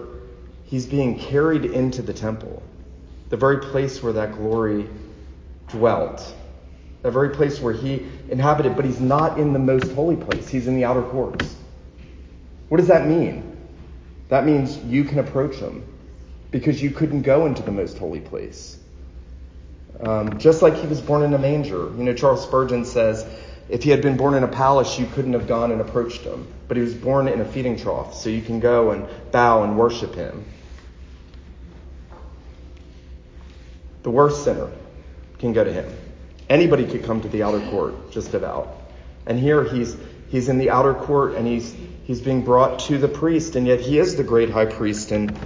he's 0.64 0.86
being 0.86 1.18
carried 1.18 1.64
into 1.64 2.02
the 2.02 2.14
temple, 2.14 2.62
the 3.28 3.36
very 3.36 3.58
place 3.58 4.02
where 4.02 4.14
that 4.14 4.32
glory 4.32 4.88
dwelt, 5.68 6.34
the 7.02 7.10
very 7.10 7.30
place 7.30 7.60
where 7.60 7.72
he 7.72 8.06
inhabited, 8.28 8.76
but 8.76 8.84
he's 8.84 9.00
not 9.00 9.38
in 9.38 9.52
the 9.52 9.58
most 9.58 9.92
holy 9.92 10.16
place. 10.16 10.48
He's 10.48 10.66
in 10.66 10.76
the 10.76 10.84
outer 10.84 11.02
courts. 11.02 11.56
What 12.68 12.78
does 12.78 12.88
that 12.88 13.06
mean? 13.06 13.56
That 14.28 14.44
means 14.44 14.76
you 14.84 15.04
can 15.04 15.18
approach 15.18 15.56
him 15.56 15.84
because 16.50 16.82
you 16.82 16.90
couldn't 16.90 17.22
go 17.22 17.46
into 17.46 17.62
the 17.62 17.72
most 17.72 17.98
holy 17.98 18.20
place. 18.20 18.78
Um, 20.00 20.38
just 20.38 20.62
like 20.62 20.76
he 20.76 20.86
was 20.86 21.00
born 21.00 21.22
in 21.22 21.34
a 21.34 21.38
manger. 21.38 21.90
You 21.96 22.04
know, 22.04 22.14
Charles 22.14 22.42
Spurgeon 22.42 22.84
says, 22.84 23.26
if 23.68 23.82
he 23.82 23.90
had 23.90 24.02
been 24.02 24.16
born 24.16 24.34
in 24.34 24.42
a 24.42 24.48
palace, 24.48 24.98
you 24.98 25.06
couldn't 25.06 25.32
have 25.32 25.46
gone 25.46 25.72
and 25.72 25.80
approached 25.80 26.22
him. 26.22 26.46
But 26.68 26.76
he 26.76 26.82
was 26.82 26.94
born 26.94 27.28
in 27.28 27.40
a 27.40 27.44
feeding 27.44 27.76
trough, 27.76 28.14
so 28.14 28.28
you 28.28 28.42
can 28.42 28.60
go 28.60 28.90
and 28.90 29.06
bow 29.30 29.62
and 29.62 29.78
worship 29.78 30.14
him. 30.14 30.44
The 34.02 34.10
worst 34.10 34.44
sinner 34.44 34.70
can 35.38 35.52
go 35.52 35.62
to 35.62 35.72
him. 35.72 35.92
Anybody 36.50 36.84
could 36.84 37.04
come 37.04 37.22
to 37.22 37.28
the 37.28 37.42
outer 37.44 37.60
court, 37.70 38.10
just 38.10 38.34
about. 38.34 38.76
And 39.24 39.38
here 39.38 39.64
he's 39.64 39.96
he's 40.28 40.48
in 40.48 40.58
the 40.58 40.70
outer 40.70 40.94
court 40.94 41.34
and 41.36 41.46
he's 41.46 41.74
he's 42.04 42.20
being 42.20 42.42
brought 42.42 42.80
to 42.80 42.98
the 42.98 43.08
priest, 43.08 43.56
and 43.56 43.66
yet 43.66 43.80
he 43.80 43.98
is 43.98 44.16
the 44.16 44.24
great 44.24 44.50
high 44.50 44.66
priest. 44.66 45.12
And 45.12 45.38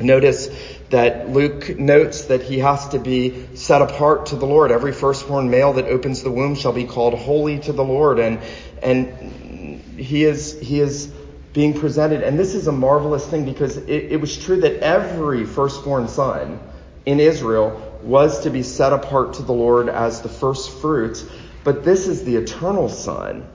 notice 0.00 0.48
that 0.90 1.30
Luke 1.30 1.78
notes 1.78 2.26
that 2.26 2.42
he 2.42 2.58
has 2.58 2.88
to 2.88 2.98
be 2.98 3.46
set 3.54 3.82
apart 3.82 4.26
to 4.26 4.36
the 4.36 4.46
Lord. 4.46 4.70
Every 4.70 4.92
firstborn 4.92 5.48
male 5.48 5.74
that 5.74 5.86
opens 5.86 6.22
the 6.22 6.30
womb 6.30 6.54
shall 6.54 6.72
be 6.72 6.84
called 6.84 7.14
holy 7.14 7.60
to 7.60 7.72
the 7.72 7.84
Lord. 7.84 8.18
And, 8.18 8.40
and 8.82 9.80
he 9.96 10.24
is, 10.24 10.58
he 10.60 10.80
is 10.80 11.06
being 11.52 11.78
presented. 11.78 12.22
And 12.22 12.38
this 12.38 12.54
is 12.54 12.66
a 12.66 12.72
marvelous 12.72 13.26
thing 13.26 13.44
because 13.44 13.76
it, 13.76 13.88
it 13.88 14.20
was 14.20 14.36
true 14.36 14.60
that 14.60 14.82
every 14.82 15.44
firstborn 15.44 16.08
son 16.08 16.60
in 17.06 17.20
Israel 17.20 17.91
was 18.02 18.40
to 18.40 18.50
be 18.50 18.62
set 18.62 18.92
apart 18.92 19.34
to 19.34 19.42
the 19.42 19.52
Lord 19.52 19.88
as 19.88 20.20
the 20.20 20.28
first 20.28 20.70
fruits. 20.80 21.24
But 21.64 21.84
this 21.84 22.08
is 22.08 22.24
the 22.24 22.36
eternal 22.36 22.88
son. 22.88 23.46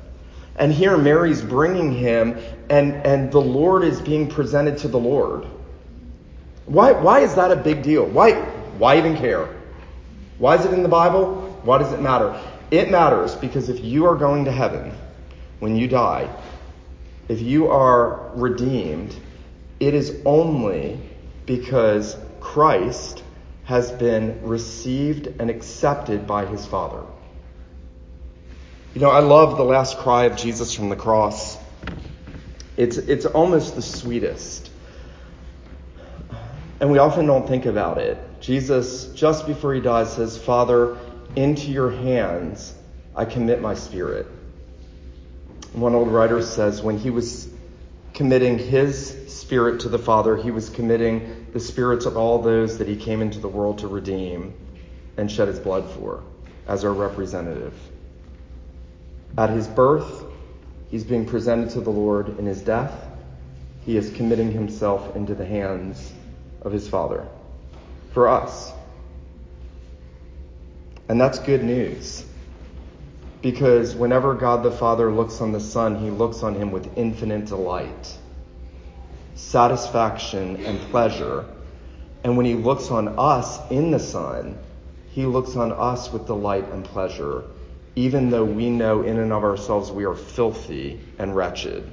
And 0.56 0.72
here 0.72 0.98
Mary's 0.98 1.42
bringing 1.42 1.92
him 1.92 2.38
and, 2.70 2.94
and 3.06 3.32
the 3.32 3.42
Lord 3.42 3.84
is 3.84 4.02
being 4.02 4.28
presented 4.28 4.80
to 4.80 4.88
the 4.88 5.00
Lord. 5.00 5.46
Why, 6.66 6.94
why 6.94 7.20
is 7.20 7.36
that 7.36 7.52
a 7.52 7.56
big 7.56 7.84
deal? 7.84 8.06
Why, 8.06 8.34
why 8.78 8.98
even 8.98 9.16
care? 9.18 9.56
Why 10.38 10.56
is 10.56 10.66
it 10.66 10.74
in 10.74 10.84
the 10.84 10.90
Bible? 10.90 11.60
Why 11.64 11.78
does 11.78 11.94
it 11.94 12.02
matter? 12.02 12.40
It 12.72 12.92
matters 12.92 13.36
because 13.36 13.70
if 13.70 13.84
you 13.84 14.06
are 14.06 14.16
going 14.16 14.46
to 14.46 14.52
heaven 14.52 14.94
when 15.60 15.76
you 15.76 15.88
die, 15.88 16.30
if 17.30 17.42
you 17.42 17.68
are 17.68 18.32
redeemed, 18.36 19.16
it 19.80 19.94
is 19.94 20.22
only 20.26 21.00
because 21.46 22.18
Christ 22.40 23.24
has 23.68 23.92
been 23.92 24.40
received 24.44 25.28
and 25.42 25.50
accepted 25.50 26.26
by 26.26 26.46
his 26.46 26.66
Father. 26.66 27.04
You 28.94 29.02
know, 29.02 29.10
I 29.10 29.20
love 29.20 29.58
the 29.58 29.66
last 29.66 29.98
cry 29.98 30.24
of 30.24 30.38
Jesus 30.38 30.74
from 30.74 30.88
the 30.88 30.96
cross. 30.96 31.58
It's, 32.78 32.96
it's 32.96 33.26
almost 33.26 33.76
the 33.76 33.82
sweetest. 33.82 34.72
And 36.80 36.90
we 36.92 36.98
often 36.98 37.26
don't 37.26 37.46
think 37.46 37.66
about 37.66 37.98
it. 37.98 38.18
Jesus, 38.40 39.08
just 39.08 39.46
before 39.46 39.74
he 39.74 39.82
dies, 39.82 40.14
says, 40.14 40.38
Father, 40.38 40.98
into 41.36 41.70
your 41.70 41.92
hands 41.92 42.74
I 43.14 43.26
commit 43.26 43.60
my 43.60 43.74
spirit. 43.74 44.28
One 45.74 45.94
old 45.94 46.08
writer 46.08 46.42
says 46.42 46.82
when 46.82 46.98
he 46.98 47.10
was 47.10 47.50
committing 48.14 48.60
his 48.60 49.27
spirit 49.48 49.80
to 49.80 49.88
the 49.88 49.98
Father, 49.98 50.36
he 50.36 50.52
was 50.52 50.70
committing 50.70 51.48
the 51.54 51.60
spirits 51.62 52.06
of 52.06 52.18
all 52.18 52.42
those 52.42 52.80
that 52.80 52.88
he 52.90 52.98
came 52.98 53.22
into 53.22 53.40
the 53.40 53.48
world 53.48 53.78
to 53.78 53.88
redeem 53.88 54.54
and 55.16 55.32
shed 55.32 55.48
his 55.48 55.58
blood 55.58 55.90
for 55.92 56.22
as 56.68 56.84
our 56.84 56.92
representative. 56.92 57.74
At 59.38 59.50
his 59.50 59.66
birth, 59.66 60.26
he's 60.92 61.06
being 61.06 61.26
presented 61.26 61.70
to 61.70 61.80
the 61.80 61.90
Lord 61.90 62.38
in 62.38 62.46
his 62.46 62.62
death. 62.62 62.92
He 63.86 63.96
is 63.96 64.12
committing 64.18 64.52
himself 64.52 65.16
into 65.16 65.34
the 65.34 65.46
hands 65.46 66.12
of 66.62 66.74
his 66.74 66.90
Father 66.90 67.26
for 68.12 68.28
us. 68.28 68.74
And 71.08 71.22
that's 71.22 71.40
good 71.40 71.64
news. 71.64 72.26
Because 73.42 73.96
whenever 73.96 74.34
God 74.34 74.62
the 74.64 74.72
Father 74.72 75.10
looks 75.10 75.40
on 75.40 75.54
the 75.54 75.62
Son, 75.62 75.96
he 75.96 76.10
looks 76.10 76.44
on 76.44 76.54
him 76.54 76.74
with 76.74 76.98
infinite 76.98 77.46
delight, 77.46 78.18
satisfaction, 79.38 80.66
and 80.66 80.80
pleasure. 80.90 81.46
And 82.24 82.36
when 82.36 82.46
he 82.46 82.56
looks 82.56 82.90
on 82.90 83.20
us 83.20 83.60
in 83.70 83.92
the 83.92 84.00
Son, 84.00 84.58
he 85.12 85.26
looks 85.26 85.56
on 85.56 85.72
us 85.72 86.12
with 86.12 86.26
delight 86.26 86.66
and 86.72 86.84
pleasure, 86.84 87.44
even 87.96 88.30
though 88.30 88.44
we 88.44 88.70
know 88.70 89.04
in 89.04 89.18
and 89.18 89.32
of 89.32 89.44
ourselves 89.44 89.92
we 89.92 90.06
are 90.06 90.16
filthy 90.16 91.00
and 91.20 91.36
wretched. 91.36 91.90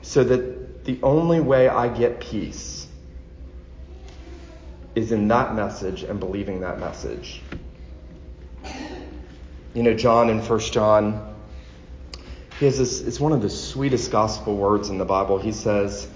So 0.00 0.24
that 0.24 0.84
the 0.84 0.98
only 1.02 1.40
way 1.40 1.68
I 1.68 1.88
get 1.88 2.20
peace 2.20 2.86
is 4.94 5.12
in 5.12 5.28
that 5.28 5.54
message 5.54 6.02
and 6.02 6.18
believing 6.18 6.60
that 6.60 6.80
message. 6.80 7.40
You 9.74 9.82
know, 9.82 9.94
John 9.94 10.28
in 10.28 10.40
1 10.40 10.58
John, 10.60 11.31
he 12.62 12.66
has 12.66 12.78
this, 12.78 13.00
it's 13.00 13.18
one 13.18 13.32
of 13.32 13.42
the 13.42 13.50
sweetest 13.50 14.12
gospel 14.12 14.56
words 14.56 14.88
in 14.88 14.96
the 14.96 15.04
Bible. 15.04 15.36
He 15.36 15.50
says, 15.50 16.06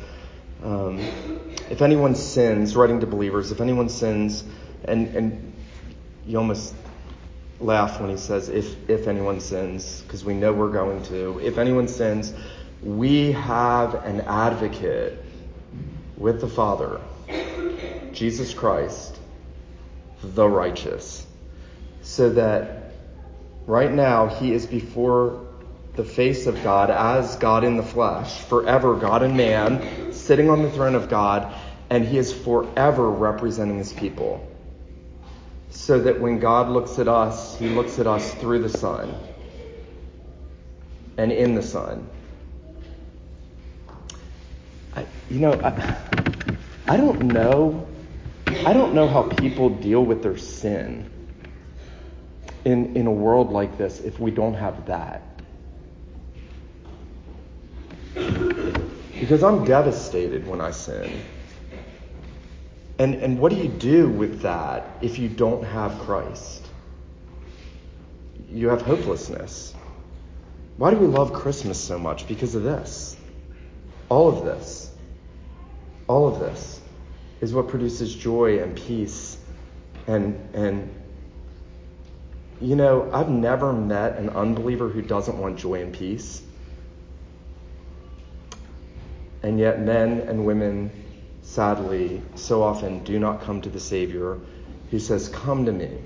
um, 0.63 1.01
if 1.71 1.83
anyone 1.83 2.15
sins, 2.15 2.77
writing 2.77 3.01
to 3.01 3.07
believers, 3.09 3.51
if 3.51 3.61
anyone 3.61 3.89
sins, 3.89 4.45
and, 4.85 5.09
and 5.17 5.53
you 6.25 6.39
almost 6.39 6.73
laugh 7.59 8.01
when 8.01 8.11
he 8.11 8.17
says, 8.17 8.49
if, 8.49 8.89
if 8.89 9.09
anyone 9.09 9.41
sins, 9.41 10.03
because 10.03 10.25
we 10.25 10.35
know 10.35 10.53
we're 10.53 10.71
going 10.71 11.03
to. 11.07 11.41
If 11.41 11.59
anyone 11.59 11.89
sins, 11.89 12.33
we 12.81 13.33
have 13.33 13.95
an 14.05 14.21
advocate 14.21 15.25
with 16.17 16.41
the 16.41 16.49
Father, 16.49 17.01
Jesus 18.13 18.55
Christ, 18.55 19.19
the 20.23 20.49
righteous. 20.49 21.27
So 22.03 22.31
that 22.35 22.93
right 23.67 23.91
now 23.91 24.29
he 24.29 24.53
is 24.53 24.65
before 24.65 25.46
the 25.97 26.05
face 26.05 26.47
of 26.47 26.63
God 26.63 26.91
as 26.91 27.37
God 27.37 27.65
in 27.65 27.77
the 27.77 27.83
flesh, 27.83 28.41
forever 28.43 28.97
God 28.97 29.23
and 29.23 29.37
man, 29.37 30.13
sitting 30.13 30.51
on 30.51 30.63
the 30.63 30.71
throne 30.71 30.95
of 30.95 31.09
God, 31.09 31.55
and 31.91 32.07
he 32.07 32.19
is 32.19 32.33
forever 32.33 33.11
representing 33.11 33.79
his 33.79 33.93
people. 33.93 34.47
So 35.71 36.01
that 36.01 36.21
when 36.21 36.39
God 36.41 36.69
looks 36.69 36.99
at 36.99 37.09
us, 37.09 37.59
he 37.59 37.69
looks 37.69 37.99
at 37.99 38.07
us 38.07 38.35
through 38.35 38.61
the 38.63 38.69
Son 38.69 39.15
and 41.19 41.33
in 41.33 41.55
the 41.55 41.63
Son. 41.63 42.09
You 45.29 45.41
know, 45.41 45.61
I, 45.63 46.03
I 46.89 46.97
don't 46.97 47.33
know. 47.33 47.89
I 48.65 48.73
don't 48.73 48.95
know 48.95 49.09
how 49.09 49.25
people 49.25 49.71
deal 49.71 50.05
with 50.05 50.23
their 50.23 50.39
sin 50.39 51.11
in, 52.65 52.97
in 52.97 53.07
a 53.07 53.13
world 53.13 53.53
like 53.53 53.79
this 53.79 54.01
if 54.01 54.21
we 54.21 54.31
don't 54.31 54.55
have 54.55 54.87
that. 54.87 55.36
Because 59.21 59.43
I'm 59.43 59.65
devastated 59.65 60.47
when 60.47 60.61
I 60.61 60.71
sin. 60.71 61.21
And, 62.99 63.15
and 63.15 63.39
what 63.39 63.53
do 63.53 63.59
you 63.59 63.69
do 63.69 64.09
with 64.09 64.41
that 64.43 64.87
if 65.03 65.19
you 65.19 65.29
don't 65.29 65.65
have 65.65 65.99
Christ? 66.01 66.67
You 68.49 68.69
have 68.69 68.83
hopelessness. 68.83 69.75
Why 70.77 70.91
do 70.91 70.97
we 70.97 71.07
love 71.07 71.33
Christmas 71.33 71.79
so 71.79 71.99
much? 71.99 72.27
Because 72.29 72.55
of 72.55 72.63
this. 72.63 73.17
All 74.09 74.29
of 74.29 74.45
this. 74.45 74.91
All 76.09 76.29
of 76.29 76.39
this 76.39 76.81
is 77.41 77.53
what 77.53 77.69
produces 77.69 78.15
joy 78.15 78.63
and 78.63 78.77
peace 78.77 79.39
and, 80.07 80.39
and 80.55 80.91
You 82.61 82.77
know, 82.77 83.11
I've 83.13 83.29
never 83.29 83.73
met 83.73 84.17
an 84.17 84.31
unbeliever 84.31 84.89
who 84.89 85.03
doesn't 85.03 85.37
want 85.37 85.59
joy 85.59 85.83
and 85.83 85.93
peace. 85.93 86.43
And 89.47 89.61
yet, 89.61 89.81
men 89.81 90.23
and 90.23 90.45
women, 90.45 90.91
sadly, 91.41 92.21
so 92.35 92.65
often 92.65 93.05
do 93.05 93.17
not 93.21 93.43
come 93.43 93.61
to 93.61 93.69
the 93.69 93.79
Savior 93.79 94.41
who 94.91 94.99
says, 94.99 95.29
Come 95.29 95.67
to 95.67 95.73
me. 95.73 95.99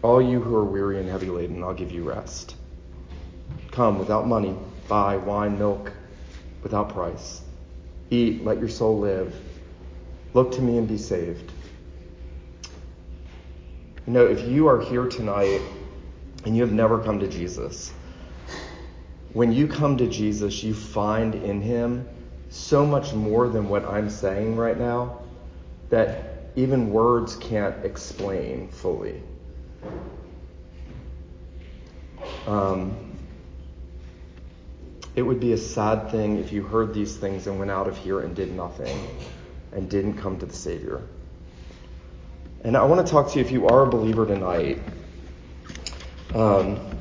All 0.00 0.22
you 0.22 0.40
who 0.40 0.54
are 0.54 0.64
weary 0.64 1.00
and 1.00 1.08
heavy 1.08 1.26
laden, 1.26 1.64
I'll 1.64 1.74
give 1.74 1.90
you 1.90 2.04
rest. 2.04 2.54
Come 3.72 3.98
without 3.98 4.28
money, 4.28 4.56
buy 4.86 5.16
wine, 5.16 5.58
milk, 5.58 5.90
without 6.62 6.90
price. 6.90 7.42
Eat, 8.08 8.44
let 8.44 8.60
your 8.60 8.68
soul 8.68 9.00
live. 9.00 9.34
Look 10.32 10.52
to 10.52 10.62
me 10.62 10.78
and 10.78 10.86
be 10.86 10.96
saved. 10.96 11.50
You 14.06 14.12
know, 14.12 14.26
if 14.26 14.46
you 14.46 14.68
are 14.68 14.80
here 14.80 15.08
tonight 15.08 15.60
and 16.44 16.54
you 16.54 16.62
have 16.62 16.72
never 16.72 17.00
come 17.00 17.18
to 17.18 17.26
Jesus, 17.26 17.92
when 19.34 19.52
you 19.52 19.66
come 19.66 19.98
to 19.98 20.06
Jesus, 20.06 20.62
you 20.62 20.72
find 20.72 21.34
in 21.34 21.60
him 21.60 22.08
so 22.50 22.86
much 22.86 23.12
more 23.12 23.48
than 23.48 23.68
what 23.68 23.84
I'm 23.84 24.08
saying 24.08 24.56
right 24.56 24.78
now 24.78 25.22
that 25.90 26.50
even 26.54 26.90
words 26.90 27.34
can't 27.36 27.84
explain 27.84 28.68
fully. 28.68 29.20
Um, 32.46 33.16
it 35.16 35.22
would 35.22 35.40
be 35.40 35.52
a 35.52 35.58
sad 35.58 36.12
thing 36.12 36.38
if 36.38 36.52
you 36.52 36.62
heard 36.62 36.94
these 36.94 37.16
things 37.16 37.48
and 37.48 37.58
went 37.58 37.72
out 37.72 37.88
of 37.88 37.96
here 37.96 38.20
and 38.20 38.36
did 38.36 38.54
nothing 38.54 38.96
and 39.72 39.90
didn't 39.90 40.14
come 40.14 40.38
to 40.38 40.46
the 40.46 40.54
Savior. 40.54 41.02
And 42.62 42.76
I 42.76 42.84
want 42.84 43.04
to 43.04 43.10
talk 43.12 43.32
to 43.32 43.38
you 43.38 43.44
if 43.44 43.50
you 43.50 43.66
are 43.66 43.82
a 43.82 43.86
believer 43.86 44.26
tonight. 44.26 44.78
Um, 46.34 46.93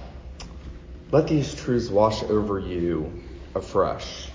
let 1.14 1.28
these 1.28 1.54
truths 1.54 1.92
wash 1.92 2.24
over 2.24 2.58
you 2.58 3.14
afresh. 3.54 4.30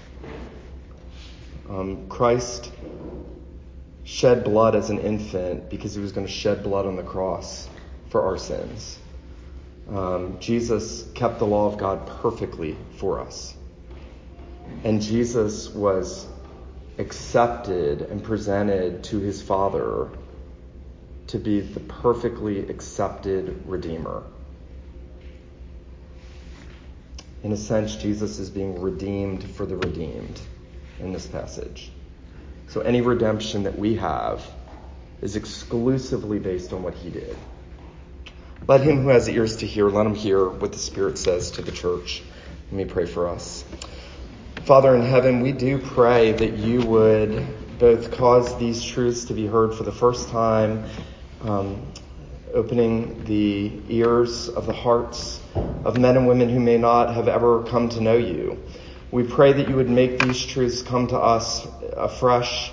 Um, 1.68 2.08
Christ 2.08 2.70
shed 4.04 4.44
blood 4.44 4.76
as 4.76 4.88
an 4.88 5.00
infant 5.00 5.70
because 5.70 5.96
he 5.96 6.00
was 6.00 6.12
going 6.12 6.24
to 6.24 6.32
shed 6.32 6.62
blood 6.62 6.86
on 6.86 6.94
the 6.94 7.02
cross 7.02 7.68
for 8.10 8.22
our 8.22 8.38
sins. 8.38 8.96
Um, 9.90 10.38
Jesus 10.38 11.04
kept 11.16 11.40
the 11.40 11.46
law 11.46 11.66
of 11.66 11.78
God 11.78 12.06
perfectly 12.22 12.76
for 12.98 13.18
us. 13.18 13.56
And 14.84 15.02
Jesus 15.02 15.68
was 15.70 16.28
accepted 16.96 18.02
and 18.02 18.22
presented 18.22 19.02
to 19.04 19.18
his 19.18 19.42
Father 19.42 20.10
to 21.26 21.38
be 21.38 21.58
the 21.58 21.80
perfectly 21.80 22.60
accepted 22.68 23.64
Redeemer. 23.66 24.22
In 27.42 27.53
a 27.53 27.57
sense, 27.57 27.94
Jesus 27.96 28.38
is 28.38 28.51
being 28.51 28.81
redeemed 28.81 29.44
for 29.44 29.64
the 29.64 29.77
redeemed 29.77 30.40
in 30.98 31.12
this 31.12 31.27
passage. 31.27 31.90
So 32.68 32.81
any 32.81 33.01
redemption 33.01 33.62
that 33.62 33.79
we 33.79 33.94
have 33.96 34.44
is 35.22 35.37
exclusively 35.37 36.38
based 36.38 36.72
on 36.72 36.83
what 36.83 36.94
he 36.94 37.11
did. 37.11 37.37
Let 38.66 38.83
him 38.83 39.03
who 39.03 39.09
has 39.09 39.29
ears 39.29 39.57
to 39.59 39.66
hear, 39.66 39.88
let 39.88 40.05
him 40.05 40.14
hear 40.14 40.46
what 40.46 40.72
the 40.72 40.79
Spirit 40.79 41.16
says 41.16 41.53
to 41.53 41.62
the 41.62 41.72
church. 41.72 42.22
Let 42.70 42.77
me 42.77 42.85
pray 42.85 43.07
for 43.07 43.29
us. 43.29 43.64
Father 44.64 44.94
in 44.94 45.03
heaven, 45.03 45.40
we 45.40 45.53
do 45.53 45.79
pray 45.79 46.33
that 46.33 46.59
you 46.59 46.83
would 46.83 47.79
both 47.79 48.11
cause 48.11 48.59
these 48.59 48.85
truths 48.85 49.27
to 49.27 49.35
be 49.35 49.46
heard 49.46 49.74
for 49.74 49.85
the 49.85 49.92
first 49.92 50.29
time 50.29 50.85
um, 51.40 51.81
opening 52.53 53.24
the 53.24 53.72
ears 53.88 54.48
of 54.48 54.66
the 54.66 54.72
hearts 54.72 55.40
of 55.54 55.96
men 55.96 56.16
and 56.16 56.28
women 56.28 56.48
who 56.48 56.61
may 56.61 56.78
not 56.78 57.14
have 57.14 57.28
ever 57.28 57.62
come 57.64 57.88
to 57.90 58.00
know 58.00 58.16
you. 58.16 58.58
We 59.11 59.22
pray 59.22 59.52
that 59.52 59.68
you 59.68 59.76
would 59.76 59.88
make 59.88 60.18
these 60.18 60.44
truths 60.44 60.82
come 60.82 61.06
to 61.08 61.18
us 61.18 61.66
afresh, 61.96 62.70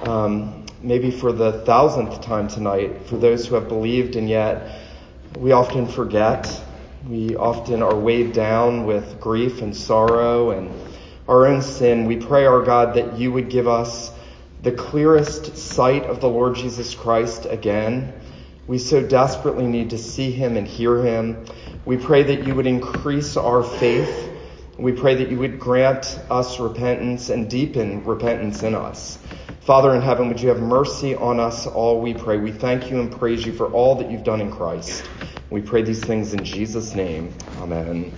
um, 0.00 0.66
maybe 0.82 1.10
for 1.10 1.32
the 1.32 1.64
thousandth 1.64 2.20
time 2.20 2.48
tonight, 2.48 3.06
for 3.06 3.16
those 3.16 3.46
who 3.46 3.54
have 3.54 3.68
believed 3.68 4.16
and 4.16 4.28
yet 4.28 4.80
we 5.34 5.52
often 5.52 5.86
forget. 5.86 6.60
We 7.08 7.36
often 7.36 7.82
are 7.82 7.98
weighed 7.98 8.32
down 8.32 8.86
with 8.86 9.20
grief 9.20 9.62
and 9.62 9.74
sorrow 9.74 10.50
and 10.50 10.70
our 11.26 11.46
own 11.46 11.62
sin. 11.62 12.06
We 12.06 12.16
pray, 12.16 12.44
our 12.44 12.62
God, 12.62 12.94
that 12.94 13.18
you 13.18 13.32
would 13.32 13.48
give 13.48 13.66
us 13.66 14.12
the 14.62 14.72
clearest 14.72 15.56
sight 15.56 16.04
of 16.04 16.20
the 16.20 16.28
Lord 16.28 16.54
Jesus 16.54 16.94
Christ 16.94 17.46
again 17.48 18.12
we 18.66 18.78
so 18.78 19.02
desperately 19.02 19.66
need 19.66 19.90
to 19.90 19.98
see 19.98 20.30
him 20.30 20.56
and 20.56 20.66
hear 20.66 21.02
him. 21.02 21.44
We 21.84 21.96
pray 21.96 22.22
that 22.22 22.44
you 22.44 22.54
would 22.54 22.66
increase 22.66 23.36
our 23.36 23.62
faith. 23.62 24.30
We 24.78 24.92
pray 24.92 25.16
that 25.16 25.30
you 25.30 25.38
would 25.38 25.58
grant 25.58 26.18
us 26.30 26.60
repentance 26.60 27.28
and 27.28 27.50
deepen 27.50 28.04
repentance 28.04 28.62
in 28.62 28.74
us. 28.74 29.18
Father 29.60 29.94
in 29.94 30.02
heaven, 30.02 30.28
would 30.28 30.40
you 30.40 30.48
have 30.48 30.60
mercy 30.60 31.14
on 31.14 31.38
us 31.40 31.66
all, 31.66 32.00
we 32.00 32.14
pray. 32.14 32.36
We 32.36 32.52
thank 32.52 32.90
you 32.90 33.00
and 33.00 33.12
praise 33.12 33.44
you 33.46 33.52
for 33.52 33.66
all 33.66 33.96
that 33.96 34.10
you've 34.10 34.24
done 34.24 34.40
in 34.40 34.50
Christ. 34.50 35.08
We 35.50 35.60
pray 35.60 35.82
these 35.82 36.02
things 36.02 36.34
in 36.34 36.44
Jesus' 36.44 36.94
name. 36.94 37.34
Amen. 37.58 38.12